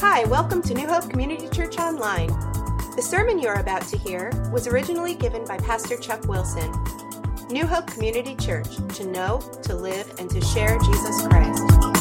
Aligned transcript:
Hi, 0.00 0.22
welcome 0.26 0.62
to 0.62 0.74
New 0.74 0.86
Hope 0.86 1.10
Community 1.10 1.48
Church 1.48 1.76
Online. 1.78 2.28
The 2.94 3.02
sermon 3.02 3.40
you're 3.40 3.58
about 3.58 3.82
to 3.88 3.98
hear 3.98 4.30
was 4.52 4.68
originally 4.68 5.16
given 5.16 5.44
by 5.44 5.58
Pastor 5.58 5.96
Chuck 5.96 6.28
Wilson. 6.28 6.72
New 7.50 7.66
Hope 7.66 7.88
Community 7.88 8.36
Church, 8.36 8.76
to 8.94 9.04
know, 9.08 9.40
to 9.64 9.74
live, 9.74 10.14
and 10.20 10.30
to 10.30 10.40
share 10.40 10.78
Jesus 10.78 11.26
Christ. 11.26 11.97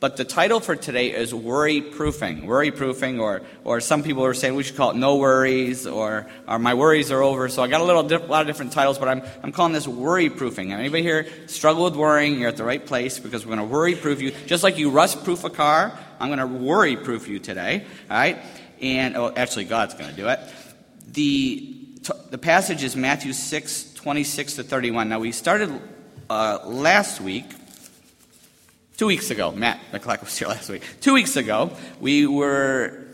But 0.00 0.16
the 0.16 0.24
title 0.24 0.60
for 0.60 0.76
today 0.76 1.10
is 1.12 1.34
worry 1.34 1.80
proofing. 1.80 2.46
Worry 2.46 2.70
proofing, 2.70 3.18
or, 3.18 3.42
or 3.64 3.80
some 3.80 4.04
people 4.04 4.24
are 4.24 4.34
saying 4.34 4.54
we 4.54 4.62
should 4.62 4.76
call 4.76 4.92
it 4.92 4.96
no 4.96 5.16
worries, 5.16 5.88
or, 5.88 6.28
or 6.46 6.60
my 6.60 6.74
worries 6.74 7.10
are 7.10 7.20
over. 7.20 7.48
So 7.48 7.64
I 7.64 7.66
got 7.66 7.80
a 7.80 7.84
little 7.84 8.04
lot 8.28 8.42
of 8.42 8.46
different 8.46 8.70
titles, 8.70 8.96
but 8.96 9.08
I'm, 9.08 9.22
I'm 9.42 9.50
calling 9.50 9.72
this 9.72 9.88
worry 9.88 10.30
proofing. 10.30 10.72
Anybody 10.72 11.02
here 11.02 11.26
struggle 11.48 11.82
with 11.82 11.96
worrying? 11.96 12.38
You're 12.38 12.48
at 12.48 12.56
the 12.56 12.64
right 12.64 12.84
place 12.84 13.18
because 13.18 13.44
we're 13.44 13.56
going 13.56 13.68
to 13.68 13.74
worry 13.74 13.96
proof 13.96 14.20
you. 14.20 14.30
Just 14.46 14.62
like 14.62 14.78
you 14.78 14.90
rust 14.90 15.24
proof 15.24 15.42
a 15.42 15.50
car, 15.50 15.98
I'm 16.20 16.28
going 16.28 16.38
to 16.38 16.46
worry 16.46 16.96
proof 16.96 17.26
you 17.26 17.40
today. 17.40 17.84
All 18.08 18.16
right? 18.16 18.38
And 18.80 19.16
oh, 19.16 19.32
actually, 19.34 19.64
God's 19.64 19.94
going 19.94 20.10
to 20.10 20.16
do 20.16 20.28
it. 20.28 20.38
The, 21.08 21.74
the 22.30 22.38
passage 22.38 22.84
is 22.84 22.94
Matthew 22.94 23.32
6, 23.32 23.94
26 23.94 24.54
to 24.54 24.62
31. 24.62 25.08
Now, 25.08 25.18
we 25.18 25.32
started 25.32 25.72
uh, 26.30 26.60
last 26.64 27.20
week 27.20 27.46
Two 28.98 29.06
weeks 29.06 29.30
ago, 29.30 29.52
Matt 29.52 29.78
McCluck 29.92 30.22
was 30.22 30.36
here 30.36 30.48
last 30.48 30.68
week. 30.68 30.82
Two 31.00 31.14
weeks 31.14 31.36
ago, 31.36 31.70
we 32.00 32.26
were 32.26 33.04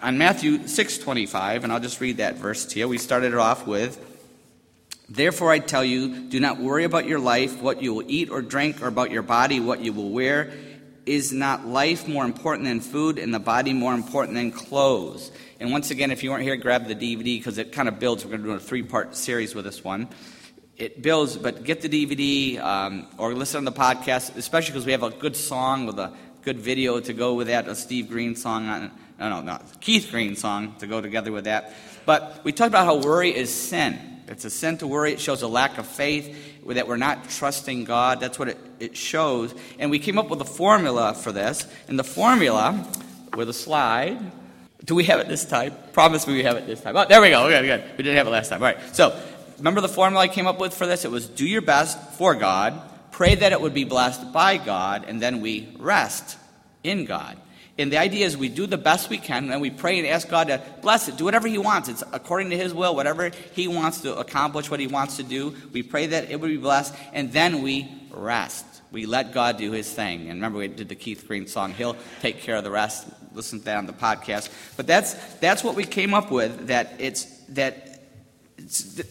on 0.00 0.16
Matthew 0.16 0.68
6:25, 0.68 1.64
and 1.64 1.72
I'll 1.72 1.80
just 1.80 2.00
read 2.00 2.18
that 2.18 2.36
verse 2.36 2.64
to 2.66 2.78
you. 2.78 2.86
We 2.86 2.96
started 2.96 3.32
it 3.32 3.38
off 3.38 3.66
with, 3.66 3.98
"Therefore 5.08 5.50
I 5.50 5.58
tell 5.58 5.84
you, 5.84 6.28
do 6.28 6.38
not 6.38 6.60
worry 6.60 6.84
about 6.84 7.08
your 7.08 7.18
life, 7.18 7.60
what 7.60 7.82
you 7.82 7.92
will 7.92 8.04
eat 8.06 8.30
or 8.30 8.40
drink, 8.40 8.80
or 8.80 8.86
about 8.86 9.10
your 9.10 9.22
body, 9.22 9.58
what 9.58 9.80
you 9.80 9.92
will 9.92 10.10
wear. 10.10 10.52
Is 11.06 11.32
not 11.32 11.66
life 11.66 12.06
more 12.06 12.24
important 12.24 12.68
than 12.68 12.78
food, 12.78 13.18
and 13.18 13.34
the 13.34 13.40
body 13.40 13.72
more 13.72 13.94
important 13.94 14.36
than 14.36 14.52
clothes?" 14.52 15.32
And 15.58 15.72
once 15.72 15.90
again, 15.90 16.12
if 16.12 16.22
you 16.22 16.30
weren't 16.30 16.44
here, 16.44 16.54
grab 16.54 16.86
the 16.86 16.94
DVD 16.94 17.38
because 17.38 17.58
it 17.58 17.72
kind 17.72 17.88
of 17.88 17.98
builds. 17.98 18.24
We're 18.24 18.30
going 18.30 18.42
to 18.44 18.48
do 18.50 18.54
a 18.54 18.60
three-part 18.60 19.16
series 19.16 19.56
with 19.56 19.64
this 19.64 19.82
one 19.82 20.06
it 20.82 21.00
builds, 21.00 21.36
but 21.36 21.62
get 21.62 21.80
the 21.80 21.88
DVD 21.88 22.58
um, 22.58 23.06
or 23.16 23.34
listen 23.34 23.58
on 23.58 23.64
the 23.64 23.70
podcast, 23.70 24.36
especially 24.36 24.72
because 24.72 24.84
we 24.84 24.90
have 24.90 25.04
a 25.04 25.10
good 25.10 25.36
song 25.36 25.86
with 25.86 25.96
a 26.00 26.12
good 26.42 26.58
video 26.58 26.98
to 26.98 27.12
go 27.12 27.34
with 27.34 27.46
that, 27.46 27.68
a 27.68 27.76
Steve 27.76 28.08
Green 28.08 28.34
song, 28.34 28.66
on, 28.66 28.90
no, 29.16 29.28
no, 29.28 29.40
no, 29.42 29.58
Keith 29.80 30.08
Green 30.10 30.34
song 30.34 30.74
to 30.80 30.88
go 30.88 31.00
together 31.00 31.30
with 31.30 31.44
that. 31.44 31.72
But 32.04 32.40
we 32.42 32.50
talked 32.50 32.70
about 32.70 32.84
how 32.84 32.96
worry 32.96 33.30
is 33.30 33.54
sin. 33.54 33.96
It's 34.26 34.44
a 34.44 34.50
sin 34.50 34.76
to 34.78 34.88
worry. 34.88 35.12
It 35.12 35.20
shows 35.20 35.42
a 35.42 35.46
lack 35.46 35.78
of 35.78 35.86
faith, 35.86 36.36
that 36.66 36.88
we're 36.88 36.96
not 36.96 37.28
trusting 37.30 37.84
God. 37.84 38.18
That's 38.18 38.36
what 38.36 38.48
it, 38.48 38.58
it 38.80 38.96
shows. 38.96 39.54
And 39.78 39.88
we 39.88 40.00
came 40.00 40.18
up 40.18 40.30
with 40.30 40.40
a 40.40 40.44
formula 40.44 41.14
for 41.14 41.30
this. 41.30 41.64
And 41.86 41.96
the 41.96 42.04
formula, 42.04 42.88
with 43.36 43.48
a 43.48 43.52
slide, 43.52 44.18
do 44.84 44.96
we 44.96 45.04
have 45.04 45.20
it 45.20 45.28
this 45.28 45.44
time? 45.44 45.74
Promise 45.92 46.26
me 46.26 46.34
we 46.34 46.42
have 46.42 46.56
it 46.56 46.66
this 46.66 46.80
time. 46.80 46.96
Oh, 46.96 47.04
there 47.04 47.20
we 47.20 47.30
go. 47.30 47.48
Good, 47.48 47.64
good. 47.64 47.84
We 47.96 48.02
didn't 48.02 48.16
have 48.16 48.26
it 48.26 48.30
last 48.30 48.48
time. 48.48 48.60
All 48.62 48.72
right. 48.72 48.96
So 48.96 49.16
remember 49.62 49.80
the 49.80 49.88
formula 49.88 50.24
I 50.24 50.28
came 50.28 50.48
up 50.48 50.58
with 50.58 50.74
for 50.74 50.86
this? 50.86 51.04
It 51.04 51.10
was 51.12 51.28
do 51.28 51.46
your 51.46 51.62
best 51.62 51.96
for 52.14 52.34
God, 52.34 52.80
pray 53.12 53.36
that 53.36 53.52
it 53.52 53.60
would 53.60 53.72
be 53.72 53.84
blessed 53.84 54.32
by 54.32 54.56
God, 54.56 55.04
and 55.06 55.22
then 55.22 55.40
we 55.40 55.68
rest 55.78 56.36
in 56.82 57.04
God. 57.04 57.38
And 57.78 57.92
the 57.92 57.98
idea 57.98 58.26
is 58.26 58.36
we 58.36 58.48
do 58.48 58.66
the 58.66 58.76
best 58.76 59.08
we 59.08 59.18
can, 59.18 59.52
and 59.52 59.60
we 59.62 59.70
pray 59.70 60.00
and 60.00 60.08
ask 60.08 60.28
God 60.28 60.48
to 60.48 60.60
bless 60.82 61.08
it, 61.08 61.16
do 61.16 61.24
whatever 61.24 61.46
He 61.46 61.58
wants. 61.58 61.88
It's 61.88 62.02
according 62.12 62.50
to 62.50 62.56
His 62.56 62.74
will, 62.74 62.96
whatever 62.96 63.30
He 63.52 63.68
wants 63.68 64.00
to 64.00 64.16
accomplish, 64.16 64.68
what 64.68 64.80
He 64.80 64.88
wants 64.88 65.18
to 65.18 65.22
do. 65.22 65.54
We 65.72 65.84
pray 65.84 66.06
that 66.06 66.28
it 66.28 66.40
would 66.40 66.50
be 66.50 66.56
blessed, 66.56 66.94
and 67.12 67.32
then 67.32 67.62
we 67.62 67.88
rest. 68.10 68.66
We 68.90 69.06
let 69.06 69.32
God 69.32 69.58
do 69.58 69.70
His 69.70 69.90
thing. 69.90 70.22
And 70.22 70.32
remember, 70.32 70.58
we 70.58 70.68
did 70.68 70.88
the 70.88 70.96
Keith 70.96 71.26
Green 71.28 71.46
song. 71.46 71.72
He'll 71.72 71.96
take 72.20 72.40
care 72.40 72.56
of 72.56 72.64
the 72.64 72.70
rest. 72.70 73.06
Listen 73.32 73.60
to 73.60 73.64
that 73.66 73.78
on 73.78 73.86
the 73.86 73.92
podcast. 73.92 74.50
But 74.76 74.88
that's 74.88 75.14
that's 75.36 75.62
what 75.62 75.76
we 75.76 75.84
came 75.84 76.14
up 76.14 76.32
with. 76.32 76.66
That 76.66 76.94
it's 76.98 77.24
that 77.50 77.91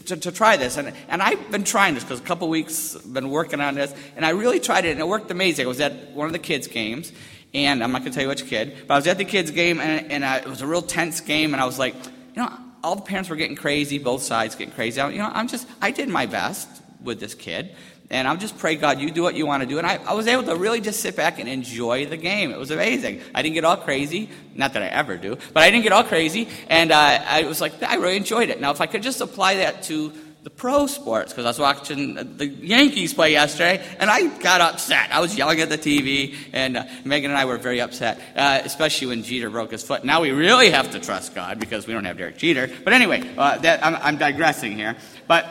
to, 0.05 0.17
to, 0.17 0.31
try 0.31 0.57
this. 0.57 0.77
And, 0.77 0.93
and 1.07 1.21
I've 1.21 1.51
been 1.51 1.63
trying 1.63 1.93
this 1.93 2.03
because 2.03 2.19
a 2.19 2.23
couple 2.23 2.47
weeks 2.49 2.95
been 2.95 3.29
working 3.29 3.59
on 3.59 3.75
this, 3.75 3.93
and 4.15 4.25
I 4.25 4.29
really 4.29 4.59
tried 4.59 4.85
it, 4.85 4.91
and 4.91 4.99
it 4.99 5.07
worked 5.07 5.29
amazing. 5.31 5.65
I 5.65 5.69
was 5.69 5.81
at 5.81 6.11
one 6.11 6.27
of 6.27 6.33
the 6.33 6.39
kids' 6.39 6.67
games, 6.67 7.11
and 7.53 7.83
I'm 7.83 7.91
not 7.91 7.99
going 7.99 8.11
to 8.11 8.15
tell 8.15 8.23
you 8.23 8.29
which 8.29 8.45
kid, 8.45 8.75
but 8.87 8.93
I 8.93 8.97
was 8.97 9.07
at 9.07 9.17
the 9.17 9.25
kids' 9.25 9.51
game, 9.51 9.79
and, 9.79 10.11
and 10.11 10.25
I, 10.25 10.37
it 10.37 10.47
was 10.47 10.61
a 10.61 10.67
real 10.67 10.81
tense 10.81 11.21
game, 11.21 11.53
and 11.53 11.61
I 11.61 11.65
was 11.65 11.77
like, 11.77 11.95
you 11.95 12.41
know, 12.41 12.51
all 12.83 12.95
the 12.95 13.01
parents 13.01 13.29
were 13.29 13.35
getting 13.35 13.55
crazy, 13.55 13.99
both 13.99 14.23
sides 14.23 14.55
getting 14.55 14.73
crazy. 14.73 14.99
I, 14.99 15.09
you 15.09 15.19
know, 15.19 15.29
I'm 15.31 15.47
just, 15.47 15.67
I 15.81 15.91
did 15.91 16.09
my 16.09 16.25
best 16.25 16.67
with 17.03 17.19
this 17.19 17.33
kid. 17.33 17.75
And 18.11 18.27
I'll 18.27 18.37
just 18.37 18.57
pray, 18.57 18.75
God, 18.75 18.99
you 18.99 19.09
do 19.09 19.23
what 19.23 19.35
you 19.35 19.47
want 19.47 19.63
to 19.63 19.67
do. 19.67 19.77
And 19.77 19.87
I, 19.87 19.95
I 19.95 20.13
was 20.13 20.27
able 20.27 20.43
to 20.43 20.55
really 20.55 20.81
just 20.81 20.99
sit 20.99 21.15
back 21.15 21.39
and 21.39 21.47
enjoy 21.47 22.05
the 22.05 22.17
game. 22.17 22.51
It 22.51 22.59
was 22.59 22.69
amazing. 22.69 23.21
I 23.33 23.41
didn't 23.41 23.55
get 23.55 23.63
all 23.63 23.77
crazy. 23.77 24.29
Not 24.53 24.73
that 24.73 24.83
I 24.83 24.87
ever 24.87 25.15
do, 25.15 25.37
but 25.53 25.63
I 25.63 25.71
didn't 25.71 25.83
get 25.83 25.93
all 25.93 26.03
crazy. 26.03 26.49
And 26.67 26.91
uh, 26.91 27.23
I 27.25 27.43
was 27.43 27.61
like, 27.61 27.81
I 27.81 27.95
really 27.95 28.17
enjoyed 28.17 28.49
it. 28.49 28.59
Now, 28.59 28.71
if 28.71 28.81
I 28.81 28.85
could 28.85 29.01
just 29.01 29.21
apply 29.21 29.55
that 29.55 29.83
to 29.83 30.11
the 30.43 30.49
pro 30.49 30.87
sports, 30.87 31.31
because 31.31 31.45
I 31.45 31.49
was 31.49 31.59
watching 31.59 32.15
the 32.15 32.47
Yankees 32.47 33.13
play 33.13 33.31
yesterday, 33.31 33.81
and 33.97 34.09
I 34.09 34.27
got 34.39 34.59
upset. 34.59 35.09
I 35.11 35.21
was 35.21 35.37
yelling 35.37 35.61
at 35.61 35.69
the 35.69 35.77
TV, 35.77 36.35
and 36.51 36.77
uh, 36.77 36.83
Megan 37.05 37.31
and 37.31 37.39
I 37.39 37.45
were 37.45 37.57
very 37.57 37.79
upset, 37.79 38.19
uh, 38.35 38.59
especially 38.63 39.07
when 39.07 39.23
Jeter 39.23 39.49
broke 39.49 39.71
his 39.71 39.83
foot. 39.83 40.03
Now 40.03 40.19
we 40.19 40.31
really 40.31 40.71
have 40.71 40.91
to 40.91 40.99
trust 40.99 41.33
God 41.33 41.59
because 41.59 41.87
we 41.87 41.93
don't 41.93 42.05
have 42.05 42.17
Derek 42.17 42.37
Jeter. 42.37 42.69
But 42.83 42.91
anyway, 42.93 43.23
uh, 43.37 43.57
that, 43.59 43.85
I'm, 43.85 43.95
I'm 43.95 44.17
digressing 44.17 44.73
here. 44.73 44.97
But 45.27 45.45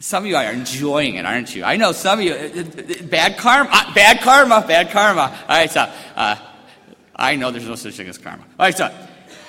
some 0.00 0.24
of 0.24 0.30
you 0.30 0.36
are 0.36 0.50
enjoying 0.50 1.16
it, 1.16 1.26
aren't 1.26 1.54
you? 1.54 1.62
I 1.62 1.76
know 1.76 1.92
some 1.92 2.20
of 2.20 2.24
you. 2.24 2.32
Uh, 2.32 2.60
uh, 2.60 3.02
bad 3.04 3.36
karma, 3.36 3.70
uh, 3.70 3.94
bad 3.94 4.20
karma, 4.22 4.64
bad 4.66 4.90
karma. 4.90 5.38
All 5.42 5.56
right, 5.56 5.70
so 5.70 5.92
uh, 6.16 6.36
I 7.14 7.36
know 7.36 7.50
there's 7.50 7.68
no 7.68 7.74
such 7.74 7.94
thing 7.94 8.08
as 8.08 8.16
karma. 8.16 8.42
All 8.42 8.66
right, 8.66 8.76
so 8.76 8.90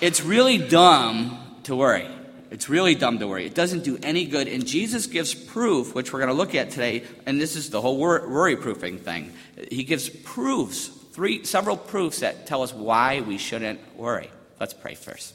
it's 0.01 0.21
really 0.21 0.57
dumb 0.57 1.39
to 1.63 1.75
worry. 1.75 2.05
It's 2.51 2.67
really 2.67 2.95
dumb 2.95 3.19
to 3.19 3.29
worry. 3.29 3.45
It 3.45 3.55
doesn't 3.55 3.85
do 3.85 3.97
any 4.03 4.25
good. 4.25 4.49
And 4.49 4.67
Jesus 4.67 5.07
gives 5.07 5.33
proof, 5.33 5.95
which 5.95 6.11
we're 6.11 6.19
going 6.19 6.27
to 6.27 6.35
look 6.35 6.53
at 6.53 6.69
today. 6.69 7.03
And 7.25 7.39
this 7.39 7.55
is 7.55 7.69
the 7.69 7.79
whole 7.79 7.97
worry 7.97 8.57
proofing 8.57 8.97
thing. 8.97 9.31
He 9.71 9.85
gives 9.85 10.09
proofs, 10.09 10.87
three, 10.87 11.45
several 11.45 11.77
proofs 11.77 12.19
that 12.19 12.45
tell 12.45 12.61
us 12.61 12.73
why 12.73 13.21
we 13.21 13.37
shouldn't 13.37 13.79
worry. 13.95 14.29
Let's 14.59 14.73
pray 14.73 14.95
first. 14.95 15.33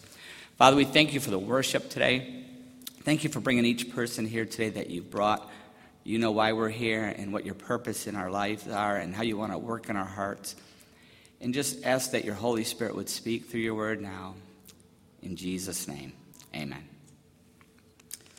Father, 0.59 0.76
we 0.76 0.84
thank 0.84 1.15
you 1.15 1.21
for 1.21 1.31
the 1.31 1.38
worship 1.38 1.88
today. 1.88 2.45
Thank 3.06 3.22
you 3.22 3.31
for 3.31 3.39
bringing 3.39 3.65
each 3.65 3.94
person 3.94 4.27
here 4.27 4.44
today 4.44 4.71
that 4.71 4.91
you've 4.91 5.12
brought. 5.12 5.49
You 6.03 6.19
know 6.19 6.33
why 6.33 6.55
we're 6.55 6.71
here 6.71 7.05
and 7.05 7.33
what 7.33 7.44
your 7.44 7.55
purpose 7.55 8.09
in 8.09 8.17
our 8.17 8.33
lives 8.33 8.67
are 8.67 8.97
and 8.97 9.15
how 9.15 9.22
you 9.22 9.37
want 9.37 9.53
to 9.53 9.59
work 9.59 9.89
in 9.89 9.94
our 9.94 10.05
hearts. 10.05 10.56
And 11.41 11.55
just 11.55 11.84
ask 11.87 12.11
that 12.11 12.25
your 12.25 12.34
Holy 12.34 12.65
Spirit 12.65 12.97
would 12.97 13.09
speak 13.09 13.44
through 13.44 13.61
your 13.61 13.77
word 13.77 14.03
now. 14.03 14.34
In 15.22 15.37
Jesus' 15.37 15.87
name, 15.87 16.15
amen. 16.53 16.95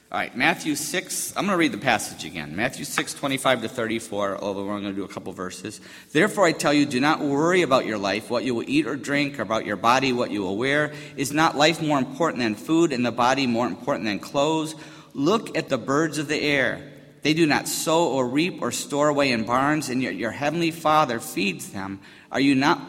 All 0.09 0.18
right, 0.18 0.34
Matthew 0.38 0.75
6, 0.75 1.34
I'm 1.35 1.47
going 1.47 1.53
to 1.53 1.57
read 1.57 1.73
the 1.73 1.78
passage 1.78 2.23
again. 2.23 2.56
Matthew 2.56 2.85
6, 2.85 3.13
25 3.16 3.63
to 3.63 3.68
34, 3.68 4.41
although 4.41 4.63
we're 4.66 4.79
going 4.79 4.84
to 4.84 4.94
do 4.94 5.03
a 5.03 5.07
couple 5.09 5.34
verses. 5.34 5.81
Therefore, 6.13 6.45
I 6.45 6.53
tell 6.53 6.73
you, 6.73 6.85
do 6.85 7.01
not 7.01 7.19
worry 7.19 7.62
about 7.62 7.85
your 7.85 7.97
life, 7.97 8.29
what 8.29 8.45
you 8.45 8.56
will 8.56 8.63
eat 8.69 8.88
or 8.88 8.95
drink, 8.95 9.38
or 9.38 9.41
about 9.41 9.66
your 9.66 9.75
body, 9.75 10.13
what 10.13 10.31
you 10.31 10.44
will 10.44 10.56
wear. 10.56 10.94
Is 11.18 11.34
not 11.34 11.57
life 11.57 11.81
more 11.81 12.00
important 12.00 12.41
than 12.41 12.56
food, 12.56 12.94
and 12.94 13.06
the 13.06 13.12
body 13.12 13.47
more 13.47 13.68
important 13.68 14.06
than 14.06 14.19
clothes? 14.19 14.75
Look 15.13 15.57
at 15.57 15.68
the 15.68 15.78
birds 15.78 16.19
of 16.19 16.29
the 16.29 16.39
air. 16.39 16.89
They 17.24 17.34
do 17.34 17.45
not 17.45 17.68
sow 17.68 18.07
or 18.07 18.29
reap 18.29 18.62
or 18.62 18.72
store 18.72 19.09
away 19.09 19.34
in 19.34 19.44
barns, 19.44 19.89
and 19.89 20.01
yet 20.01 20.16
your 20.16 20.31
heavenly 20.31 20.72
Father 20.72 21.19
feeds 21.19 21.72
them. 21.72 22.00
Are 22.31 22.39
you 22.39 22.56
not 22.56 22.79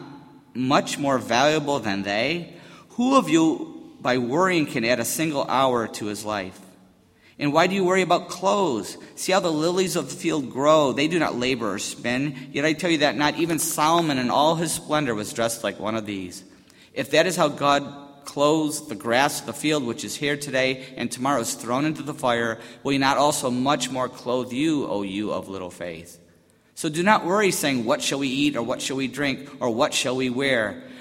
much 0.53 0.97
more 0.97 1.17
valuable 1.17 1.79
than 1.79 2.03
they? 2.03 2.53
Who 2.91 3.17
of 3.17 3.27
you, 3.27 3.97
by 3.99 4.19
worrying, 4.19 4.67
can 4.67 4.85
add 4.85 5.01
a 5.01 5.05
single 5.05 5.43
hour 5.49 5.85
to 5.85 6.05
his 6.05 6.23
life? 6.23 6.57
And 7.39 7.53
why 7.53 7.67
do 7.67 7.75
you 7.75 7.85
worry 7.85 8.01
about 8.01 8.27
clothes? 8.27 8.97
See 9.15 9.31
how 9.31 9.39
the 9.39 9.51
lilies 9.51 9.95
of 9.95 10.09
the 10.09 10.15
field 10.15 10.51
grow. 10.51 10.91
They 10.91 11.07
do 11.07 11.19
not 11.19 11.35
labor 11.35 11.73
or 11.73 11.79
spin. 11.79 12.49
Yet 12.51 12.65
I 12.65 12.73
tell 12.73 12.91
you 12.91 12.97
that 12.99 13.15
not 13.15 13.37
even 13.37 13.59
Solomon 13.59 14.17
in 14.17 14.29
all 14.29 14.55
his 14.55 14.73
splendor 14.73 15.15
was 15.15 15.31
dressed 15.31 15.63
like 15.63 15.79
one 15.79 15.95
of 15.95 16.05
these. 16.05 16.43
If 16.93 17.11
that 17.11 17.27
is 17.27 17.37
how 17.37 17.47
God 17.47 18.25
clothes 18.25 18.87
the 18.87 18.95
grass 18.95 19.39
of 19.39 19.45
the 19.45 19.53
field, 19.53 19.85
which 19.85 20.03
is 20.03 20.15
here 20.15 20.35
today 20.35 20.85
and 20.97 21.09
tomorrow 21.09 21.39
is 21.39 21.53
thrown 21.53 21.85
into 21.85 22.03
the 22.03 22.13
fire, 22.13 22.59
will 22.83 22.91
he 22.91 22.97
not 22.97 23.17
also 23.17 23.49
much 23.49 23.89
more 23.89 24.09
clothe 24.09 24.51
you, 24.51 24.85
O 24.87 25.03
you 25.03 25.31
of 25.31 25.47
little 25.47 25.71
faith? 25.71 26.19
So 26.75 26.89
do 26.89 27.03
not 27.03 27.25
worry, 27.25 27.51
saying, 27.51 27.85
What 27.85 28.01
shall 28.01 28.19
we 28.19 28.27
eat, 28.27 28.55
or 28.55 28.63
what 28.63 28.81
shall 28.81 28.97
we 28.97 29.07
drink, 29.07 29.49
or 29.59 29.69
what 29.69 29.93
shall 29.93 30.15
we 30.15 30.29
wear? 30.29 30.83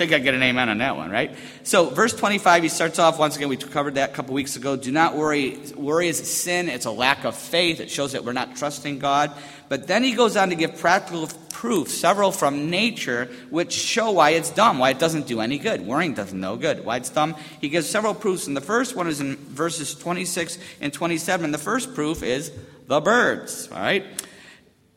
think 0.00 0.14
I 0.14 0.18
get 0.18 0.32
an 0.32 0.42
amen 0.42 0.70
on 0.70 0.78
that 0.78 0.96
one, 0.96 1.10
right? 1.10 1.36
So, 1.62 1.90
verse 1.90 2.14
25, 2.14 2.62
he 2.62 2.70
starts 2.70 2.98
off 2.98 3.18
once 3.18 3.36
again. 3.36 3.50
We 3.50 3.58
covered 3.58 3.96
that 3.96 4.08
a 4.08 4.12
couple 4.14 4.32
weeks 4.32 4.56
ago. 4.56 4.74
Do 4.74 4.90
not 4.90 5.14
worry. 5.14 5.58
Worry 5.76 6.08
is 6.08 6.16
sin. 6.16 6.70
It's 6.70 6.86
a 6.86 6.90
lack 6.90 7.24
of 7.24 7.36
faith. 7.36 7.80
It 7.80 7.90
shows 7.90 8.12
that 8.12 8.24
we're 8.24 8.32
not 8.32 8.56
trusting 8.56 8.98
God. 8.98 9.30
But 9.68 9.88
then 9.88 10.02
he 10.02 10.14
goes 10.14 10.38
on 10.38 10.48
to 10.48 10.54
give 10.54 10.78
practical 10.78 11.28
proof, 11.50 11.88
several 11.88 12.32
from 12.32 12.70
nature, 12.70 13.28
which 13.50 13.72
show 13.72 14.12
why 14.12 14.30
it's 14.30 14.48
dumb, 14.48 14.78
why 14.78 14.88
it 14.88 14.98
doesn't 14.98 15.26
do 15.26 15.42
any 15.42 15.58
good. 15.58 15.82
Worrying 15.82 16.14
doesn't 16.14 16.40
no 16.40 16.56
good. 16.56 16.82
Why 16.82 16.96
it's 16.96 17.10
dumb? 17.10 17.36
He 17.60 17.68
gives 17.68 17.86
several 17.86 18.14
proofs, 18.14 18.46
and 18.46 18.56
the 18.56 18.62
first 18.62 18.96
one 18.96 19.06
is 19.06 19.20
in 19.20 19.36
verses 19.36 19.94
26 19.94 20.58
and 20.80 20.94
27. 20.94 21.50
The 21.50 21.58
first 21.58 21.94
proof 21.94 22.22
is 22.22 22.50
the 22.86 23.02
birds. 23.02 23.68
All 23.70 23.78
right. 23.78 24.06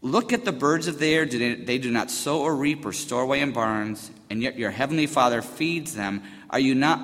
Look 0.02 0.34
at 0.34 0.44
the 0.44 0.52
birds 0.52 0.88
of 0.88 1.00
the 1.00 1.14
air. 1.14 1.26
They 1.26 1.78
do 1.78 1.92
not 1.92 2.10
sow 2.10 2.42
or 2.42 2.56
reap 2.56 2.86
or 2.86 2.92
store 2.92 3.24
away 3.24 3.40
in 3.40 3.52
barns, 3.52 4.12
and 4.34 4.42
yet 4.42 4.58
your 4.58 4.72
heavenly 4.72 5.06
Father 5.06 5.44
feeds 5.44 5.94
them. 5.94 6.24
Are 6.50 6.60
you 6.60 6.74
not 6.74 7.00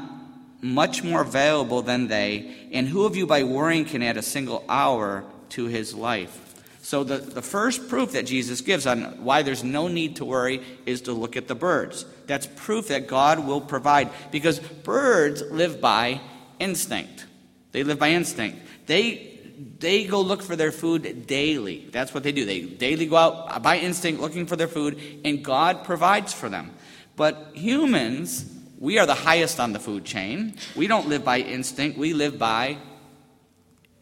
much 0.62 1.04
more 1.04 1.24
valuable 1.24 1.84
than 1.84 2.08
they? 2.08 2.56
And 2.72 2.88
who 2.88 3.06
of 3.06 3.16
you 3.16 3.28
by 3.28 3.44
worrying 3.44 3.86
can 3.86 4.02
add 4.02 4.18
a 4.18 4.24
single 4.24 4.66
hour 4.68 5.24
to 5.50 5.66
his 5.66 5.94
life? 5.94 6.36
So, 6.82 7.04
the, 7.04 7.20
the 7.20 7.44
first 7.44 7.88
proof 7.88 8.14
that 8.14 8.26
Jesus 8.26 8.62
gives 8.62 8.88
on 8.88 9.24
why 9.24 9.44
there's 9.44 9.64
no 9.64 9.88
need 9.88 10.16
to 10.16 10.26
worry 10.26 10.64
is 10.88 11.02
to 11.02 11.14
look 11.14 11.38
at 11.38 11.48
the 11.48 11.54
birds. 11.54 12.04
That's 12.26 12.48
proof 12.56 12.88
that 12.88 13.06
God 13.06 13.46
will 13.46 13.62
provide 13.62 14.10
because 14.32 14.58
birds 14.60 15.44
live 15.52 15.80
by 15.80 16.22
instinct. 16.58 17.28
They 17.74 17.84
live 17.84 18.00
by 18.00 18.10
instinct. 18.10 18.58
They 18.88 19.40
they 19.78 20.06
go 20.06 20.22
look 20.22 20.42
for 20.42 20.56
their 20.56 20.72
food 20.72 21.28
daily. 21.28 21.88
That's 21.92 22.12
what 22.12 22.24
they 22.24 22.32
do. 22.32 22.46
They 22.46 22.62
daily 22.62 23.06
go 23.06 23.18
out 23.18 23.62
by 23.62 23.78
instinct 23.78 24.20
looking 24.20 24.48
for 24.48 24.56
their 24.56 24.68
food, 24.68 25.00
and 25.24 25.46
God 25.46 25.84
provides 25.84 26.34
for 26.34 26.50
them. 26.50 26.72
But 27.20 27.52
humans, 27.52 28.50
we 28.80 28.98
are 28.98 29.06
the 29.06 29.14
highest 29.14 29.60
on 29.60 29.74
the 29.74 29.80
food 29.80 30.06
chain. 30.06 30.56
We 30.74 30.88
don't 30.88 31.10
live 31.10 31.26
by 31.26 31.40
instinct, 31.40 31.98
we 31.98 32.14
live 32.14 32.40
by 32.40 32.78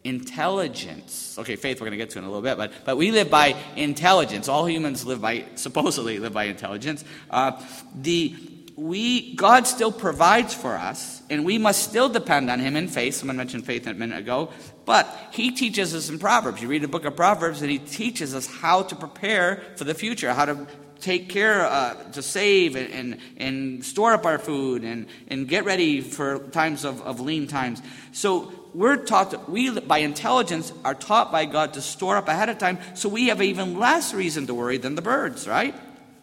intelligence. 0.04 1.36
Okay, 1.36 1.56
faith 1.56 1.80
we're 1.80 1.88
going 1.88 1.98
to 1.98 2.04
get 2.04 2.10
to 2.10 2.20
in 2.20 2.24
a 2.24 2.28
little 2.28 2.42
bit, 2.42 2.56
but, 2.56 2.72
but 2.84 2.96
we 2.96 3.10
live 3.10 3.28
by 3.28 3.56
intelligence. 3.74 4.46
All 4.46 4.66
humans 4.66 5.04
live 5.04 5.20
by, 5.20 5.46
supposedly 5.56 6.20
live 6.20 6.32
by 6.32 6.44
intelligence. 6.44 7.04
Uh, 7.28 7.60
the, 7.92 8.36
we, 8.76 9.34
God 9.34 9.66
still 9.66 9.90
provides 9.90 10.54
for 10.54 10.76
us, 10.76 11.20
and 11.28 11.44
we 11.44 11.58
must 11.58 11.82
still 11.82 12.08
depend 12.08 12.48
on 12.48 12.60
Him 12.60 12.76
in 12.76 12.86
faith. 12.86 13.16
Someone 13.16 13.36
mentioned 13.36 13.66
faith 13.66 13.84
a 13.88 13.94
minute 13.94 14.20
ago. 14.20 14.50
But 14.84 15.08
He 15.32 15.50
teaches 15.50 15.92
us 15.92 16.08
in 16.08 16.20
Proverbs. 16.20 16.62
You 16.62 16.68
read 16.68 16.82
the 16.82 16.88
book 16.88 17.04
of 17.04 17.16
Proverbs, 17.16 17.62
and 17.62 17.70
He 17.70 17.80
teaches 17.80 18.32
us 18.32 18.46
how 18.46 18.84
to 18.84 18.94
prepare 18.94 19.64
for 19.74 19.82
the 19.82 19.94
future, 19.94 20.32
how 20.32 20.44
to 20.44 20.68
take 21.00 21.28
care, 21.28 21.64
uh, 21.64 21.94
to 22.12 22.22
save 22.22 22.76
and, 22.76 22.92
and, 22.92 23.20
and, 23.36 23.84
store 23.84 24.12
up 24.12 24.26
our 24.26 24.38
food 24.38 24.82
and, 24.82 25.06
and 25.28 25.48
get 25.48 25.64
ready 25.64 26.00
for 26.00 26.38
times 26.50 26.84
of, 26.84 27.00
of 27.02 27.20
lean 27.20 27.46
times. 27.46 27.80
So 28.12 28.52
we're 28.74 28.96
taught, 28.96 29.48
we 29.48 29.78
by 29.80 29.98
intelligence 29.98 30.72
are 30.84 30.94
taught 30.94 31.32
by 31.32 31.44
God 31.44 31.74
to 31.74 31.80
store 31.80 32.16
up 32.16 32.28
ahead 32.28 32.48
of 32.48 32.58
time, 32.58 32.78
so 32.94 33.08
we 33.08 33.28
have 33.28 33.42
even 33.42 33.78
less 33.78 34.12
reason 34.12 34.46
to 34.46 34.54
worry 34.54 34.78
than 34.78 34.94
the 34.94 35.02
birds, 35.02 35.46
right? 35.48 35.74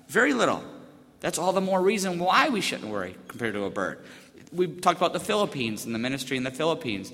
Very 0.08 0.34
little. 0.34 0.64
That's 1.22 1.38
all 1.38 1.54
the 1.54 1.62
more 1.62 1.82
reason 1.82 2.20
why 2.20 2.50
we 2.50 2.62
shouldn't 2.62 2.92
worry 2.92 3.16
compared 3.28 3.54
to 3.56 3.64
a 3.64 3.70
bird. 3.70 4.00
We 4.52 4.68
talked 4.68 4.98
about 4.98 5.14
the 5.14 5.20
Philippines 5.20 5.86
and 5.86 5.96
the 5.96 6.00
ministry 6.00 6.38
in 6.38 6.44
the 6.44 6.52
Philippines. 6.52 7.12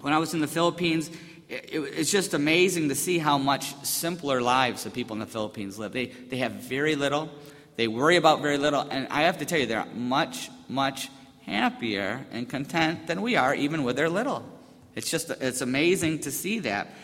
When 0.00 0.12
I 0.12 0.18
was 0.18 0.34
in 0.34 0.40
the 0.40 0.48
Philippines, 0.48 1.10
it's 1.52 2.10
just 2.10 2.32
amazing 2.32 2.88
to 2.88 2.94
see 2.94 3.18
how 3.18 3.36
much 3.36 3.74
simpler 3.84 4.40
lives 4.40 4.84
the 4.84 4.90
people 4.90 5.14
in 5.14 5.20
the 5.20 5.26
Philippines 5.26 5.78
live. 5.78 5.92
They, 5.92 6.06
they 6.06 6.38
have 6.38 6.52
very 6.52 6.96
little, 6.96 7.28
they 7.76 7.88
worry 7.88 8.16
about 8.16 8.40
very 8.40 8.56
little, 8.56 8.80
and 8.80 9.06
I 9.08 9.22
have 9.22 9.38
to 9.38 9.44
tell 9.44 9.58
you, 9.58 9.66
they're 9.66 9.84
much, 9.94 10.50
much 10.68 11.10
happier 11.42 12.24
and 12.30 12.48
content 12.48 13.06
than 13.06 13.20
we 13.20 13.36
are, 13.36 13.54
even 13.54 13.84
with 13.84 13.96
their 13.96 14.08
little. 14.08 14.48
It's 14.94 15.10
just, 15.10 15.30
it's 15.30 15.60
amazing 15.60 16.20
to 16.20 16.30
see 16.30 16.60
that. 16.60 16.94